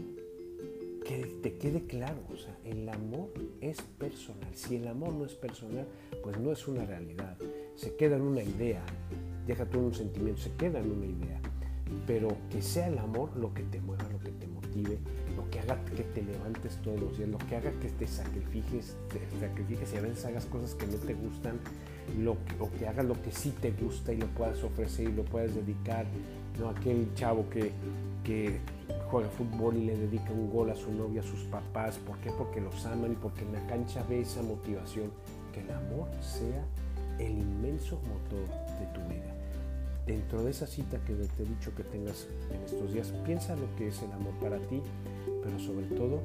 que 1.05 1.23
te 1.43 1.57
quede 1.57 1.85
claro, 1.85 2.19
o 2.33 2.35
sea, 2.35 2.57
el 2.65 2.89
amor 2.89 3.29
es 3.61 3.79
personal. 3.81 4.49
Si 4.55 4.75
el 4.75 4.87
amor 4.87 5.13
no 5.13 5.25
es 5.25 5.35
personal, 5.35 5.85
pues 6.23 6.37
no 6.39 6.51
es 6.51 6.67
una 6.67 6.83
realidad. 6.83 7.37
Se 7.75 7.95
queda 7.95 8.15
en 8.15 8.23
una 8.23 8.41
idea, 8.41 8.83
deja 9.45 9.65
todo 9.65 9.83
un 9.83 9.93
sentimiento, 9.93 10.41
se 10.41 10.51
queda 10.53 10.79
en 10.79 10.91
una 10.91 11.05
idea. 11.05 11.41
Pero 12.07 12.35
que 12.49 12.61
sea 12.61 12.87
el 12.87 12.97
amor 12.97 13.35
lo 13.35 13.53
que 13.53 13.63
te 13.63 13.81
mueva, 13.81 14.03
lo 14.11 14.19
que 14.19 14.31
te 14.31 14.47
motive, 14.47 14.99
lo 15.35 15.49
que 15.49 15.59
haga 15.59 15.83
que 15.85 16.03
te 16.03 16.21
levantes 16.21 16.77
todos 16.83 16.99
los 16.99 17.17
días, 17.17 17.29
lo 17.29 17.37
que 17.37 17.55
haga 17.55 17.71
que 17.79 17.89
te 17.89 18.07
sacrifiques, 18.07 18.95
te 19.09 19.39
sacrifiques 19.39 19.93
y 19.93 19.97
a 19.97 20.01
veces 20.01 20.25
hagas 20.25 20.45
cosas 20.45 20.75
que 20.75 20.85
no 20.87 20.97
te 20.97 21.13
gustan, 21.13 21.59
lo 22.19 22.37
que, 22.45 22.55
o 22.59 22.71
que 22.71 22.87
hagas 22.87 23.05
lo 23.05 23.19
que 23.21 23.31
sí 23.31 23.53
te 23.61 23.71
gusta 23.71 24.13
y 24.13 24.17
lo 24.17 24.27
puedas 24.27 24.63
ofrecer 24.63 25.09
y 25.09 25.13
lo 25.13 25.23
puedas 25.23 25.55
dedicar. 25.55 26.05
¿no? 26.59 26.69
Aquel 26.69 27.13
chavo 27.15 27.49
que, 27.49 27.71
que 28.23 28.59
juega 29.09 29.29
fútbol 29.29 29.77
y 29.77 29.85
le 29.85 29.97
dedica 29.97 30.31
un 30.31 30.49
gol 30.49 30.69
a 30.69 30.75
su 30.75 30.91
novia, 30.91 31.21
a 31.21 31.23
sus 31.23 31.43
papás. 31.45 31.97
¿Por 31.97 32.17
qué? 32.19 32.31
Porque 32.31 32.61
los 32.61 32.85
aman 32.85 33.13
y 33.13 33.15
porque 33.15 33.41
en 33.41 33.53
la 33.53 33.65
cancha 33.67 34.03
ve 34.07 34.21
esa 34.21 34.41
motivación. 34.41 35.11
Que 35.53 35.61
el 35.61 35.71
amor 35.71 36.09
sea 36.21 36.65
el 37.19 37.37
inmenso 37.37 37.99
motor 38.07 38.47
de 38.79 38.85
tu 38.93 39.07
vida. 39.07 39.34
Dentro 40.05 40.43
de 40.43 40.51
esa 40.51 40.67
cita 40.67 40.99
que 41.03 41.13
te 41.13 41.43
he 41.43 41.45
dicho 41.45 41.73
que 41.75 41.83
tengas 41.83 42.27
en 42.51 42.61
estos 42.61 42.93
días, 42.93 43.11
piensa 43.25 43.55
lo 43.55 43.75
que 43.75 43.87
es 43.87 44.01
el 44.03 44.11
amor 44.11 44.33
para 44.39 44.59
ti, 44.59 44.81
pero 45.43 45.57
sobre 45.57 45.87
todo 45.87 46.21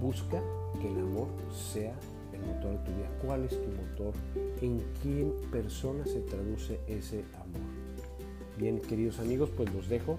busca 0.00 0.40
que 0.80 0.88
el 0.88 0.98
amor 1.00 1.26
sea 1.52 1.94
el 2.32 2.40
motor 2.40 2.72
de 2.72 2.78
tu 2.78 2.92
vida. 2.92 3.10
¿Cuál 3.24 3.44
es 3.44 3.50
tu 3.50 3.68
motor? 3.70 4.14
¿En 4.62 4.80
quién 5.02 5.32
persona 5.50 6.04
se 6.06 6.20
traduce 6.20 6.78
ese 6.86 7.24
amor? 7.34 7.68
Bien, 8.56 8.80
queridos 8.80 9.18
amigos, 9.18 9.50
pues 9.56 9.72
los 9.74 9.88
dejo 9.88 10.18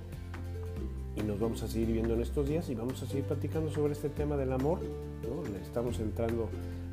y 1.15 1.21
nos 1.23 1.39
vamos 1.39 1.63
a 1.63 1.67
seguir 1.67 1.93
viendo 1.93 2.13
en 2.13 2.21
estos 2.21 2.47
días 2.49 2.69
y 2.69 2.75
vamos 2.75 3.01
a 3.01 3.07
seguir 3.07 3.23
platicando 3.23 3.71
sobre 3.71 3.93
este 3.93 4.09
tema 4.09 4.35
del 4.35 4.51
amor. 4.51 4.79
¿no? 5.23 5.57
estamos 5.57 5.99
entrando 5.99 6.49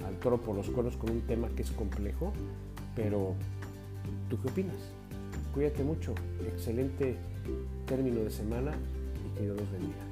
al 0.07 0.17
toro 0.19 0.39
por 0.41 0.55
los 0.55 0.69
cuernos 0.71 0.97
con 0.97 1.11
un 1.11 1.23
tema 1.23 1.49
que 1.49 1.63
es 1.63 1.71
complejo, 1.73 2.33
pero 2.95 3.35
¿tú 4.29 4.41
qué 4.41 4.49
opinas? 4.49 4.96
Cuídate 5.57 5.83
mucho, 5.83 6.15
excelente 6.47 7.17
término 7.87 8.21
de 8.21 8.31
semana 8.31 8.73
y 9.25 9.35
que 9.35 9.45
Dios 9.45 9.59
los 9.59 9.73
bendiga. 9.73 10.06